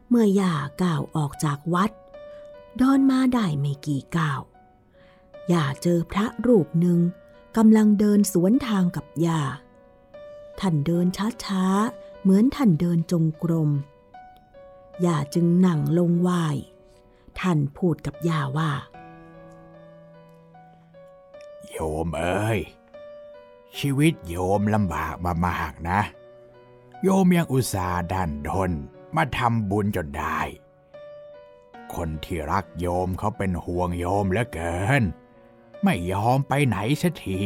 [0.09, 1.91] เมื่อย่าก้าวออกจากวัด
[2.77, 4.41] เดินมาได้ไม่กี่ก้าว
[5.51, 6.99] ย่าเจอพระรูปหนึ่ง
[7.57, 9.41] กำลังเดินสวนทางกับย่า
[10.59, 11.05] ท่านเดิน
[11.43, 13.71] ช้าๆ เหมือนท่านเดินจงกรม
[15.05, 16.29] ย่าจึงนั่งลงไหว
[17.39, 18.71] ท่านพูดกับย่าว่า
[21.69, 22.59] โยมเอ้ย
[23.79, 26.01] ชีวิตโยมลำบากมามากนะ
[27.03, 28.71] โยมยังอุตส่าห์ดันทน
[29.15, 30.39] มาทำบุญจนได้
[31.93, 35.03] คนที่รักโยมเขาเป็นห่วงโยมเหลือเกิน
[35.83, 37.41] ไม่ยอมไปไหนสักที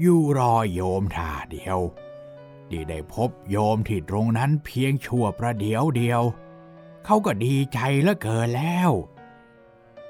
[0.00, 1.78] อยู่รอโยมท่าเดียว
[2.70, 6.22] ดีได้พบโยมที่ตรงนั้นเพียงชั่วประเดียวเดียว
[7.04, 8.90] เขาก็ดีใจเหลือเกินแล้ว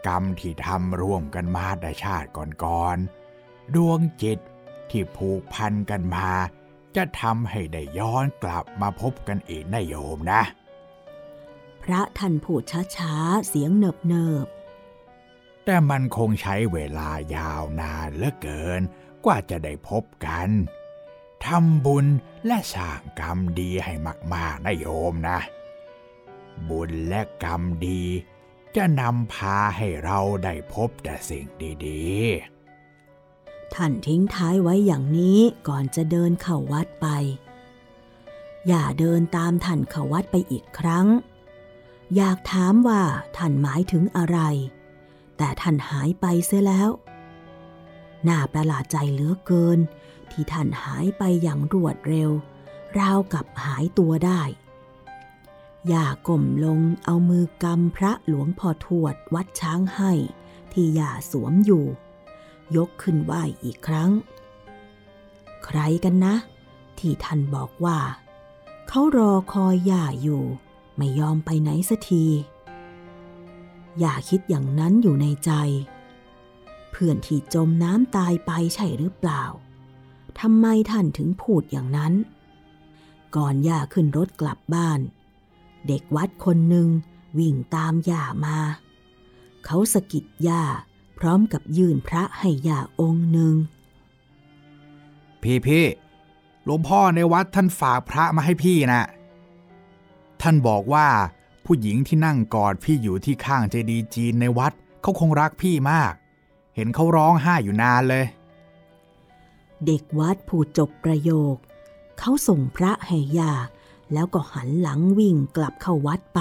[0.07, 4.39] กรรมที่ทำร่วมกันมาแต่ชาติก่อนๆดวงจิต
[4.95, 6.29] ที่ผูกพันกันมา
[6.97, 10.43] จะทำให้ได้ย้อนกลับมาพบกันอีกนะโยมนะ
[11.83, 12.63] พระท่านพูด
[12.97, 14.47] ช้าๆ เสียงเนิบเนิบ
[15.65, 18.81] แต่มันคงใช้เวลายาวนานเหลือเกิน
[19.25, 20.49] กว่าจะได้พบกัน
[21.47, 22.07] ทำบุญ
[22.47, 23.95] และสร้างกรรมดีให้
[24.35, 25.39] มากๆนะโยมนะ
[26.69, 28.03] บุญและกรรมดี
[28.77, 31.47] จะนำพาให้เราได้พบแต่สิ่ง
[31.87, 32.54] ดีๆ
[33.75, 37.07] ท่านทิ้งท้ายไว้อย่างนี้ก่อนจะเดินเข้าวัดไป
[38.69, 41.07] อย่าเดินตามท่านเข้าวัดไปอีกครั้ง
[42.17, 43.03] อยากถามว่า
[43.37, 44.39] ท่านหมายถึงอะไร
[45.37, 46.91] แต่ท่านหายไปเสียแล้ว
[48.29, 49.79] น่าประหลาดใจเหลือเกิน
[50.31, 52.31] ที่ท่านหายไปอย่างรวดเร็ว
[52.99, 54.43] ราวกับหายตัวได้
[55.89, 60.13] อย่าก้มลงเอามือกำพระหลวงพ่อทวดวัดช้างให้
[60.73, 61.85] ที่อย่าสวมอยู่
[62.77, 63.33] ยกขึ้นไหว
[63.65, 64.11] อีกครั้ง
[65.65, 66.35] ใครกันนะ
[66.99, 67.99] ที่ท่านบอกว่า
[68.89, 70.43] เขารอคอยย่าอยู่
[70.97, 72.25] ไม่ยอมไปไหนสักที
[73.99, 75.51] อย่าคิดอย่างนั้นอยู่ในใจ
[76.91, 79.45] เพื่อนที่จมน้ำตายไปใช่หรือเปล่า
[80.41, 82.13] ทำไมท่านถึงพูดอย่างนั้น
[83.37, 85.01] ก่อนย่าขึ้นรถกลับบ้าน
[85.87, 86.89] เด็กวัดคนหนึ่ง
[87.39, 88.59] วิ่งตามย่ามา
[89.65, 90.63] เขาสะกิดย่า
[91.25, 93.55] ร้อมกับยื่นพระให้ย่าองค์หนึ่ง
[95.43, 95.87] พี่พี่
[96.65, 99.03] หลวงพ่อในวัดท่านฝากพระมาให้พี่นะ
[100.43, 101.09] ท่านบอกว่า
[101.65, 104.73] ผู้หญิงที่นั่งกอดพี่อยู่ที่ข้างเจดีย์จีนในวัด
[105.03, 106.13] เขาคงรักพี่มาก
[106.75, 108.25] เห็นเขาร้องไห้อยู่นานเลย
[109.87, 111.57] เด็กวัดพูดจบประโยค
[112.19, 113.53] เขาส่งพระให้ย่า
[114.13, 116.41] แล้วก็หันหลังวิ่งกลับเข้าวัดไป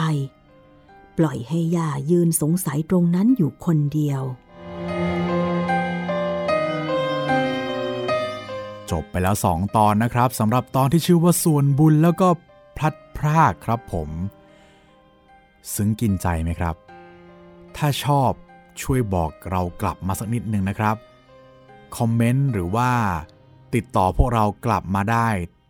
[1.17, 4.21] ปล่อยให้ย่ายืนสงสัยตรงนั้นอยู่คนเดียว
[8.93, 12.27] จบไปแล้ว 2 ตอนนะครับสำหรับตอนที่ชื่อว่าส่วนบุญแล้วก็
[12.77, 14.09] พลัดพรากครับผม
[15.73, 16.75] ซึ้งกินใจไหมครับ
[17.77, 18.31] ถ้าชอบ
[18.81, 20.95] ช่วยบอกเรากลับมาสักนิดนึงนะครับ
[21.97, 22.91] คอมเมนต์หรือว่า
[23.75, 25.27] ติดต่อพวกเรากลับมาได้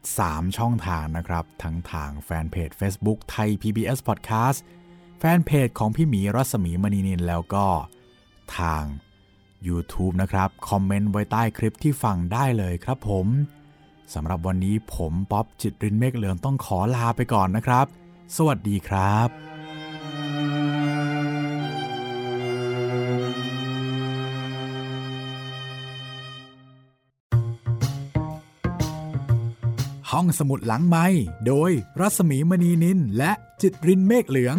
[0.08, 4.60] 3 ช่องทางนะครับ ทั้งทางแฟนเพจ Facebook ไทย PBS Podcast
[5.20, 7.66] แฟนเพจของพี่หมีรัศมีมณีนินแล้วก็
[8.58, 8.84] ทาง
[9.68, 13.28] YouTube นะครับ คอมเมนต์ไว้ใต้คลิปที่ฟังได้เลยครับผม
[14.14, 17.86] สำหรับวันนี้ผมป๊อบจิตรินเมฆเหลืองต้องขอลาไปก่อนนะครับ
[18.36, 19.30] สวัสดีครับ
[30.12, 31.06] ห้องสมุดหลังไม้
[31.48, 34.58] โดยรัสมีมณีนินและจิตรินเมฆเหลือง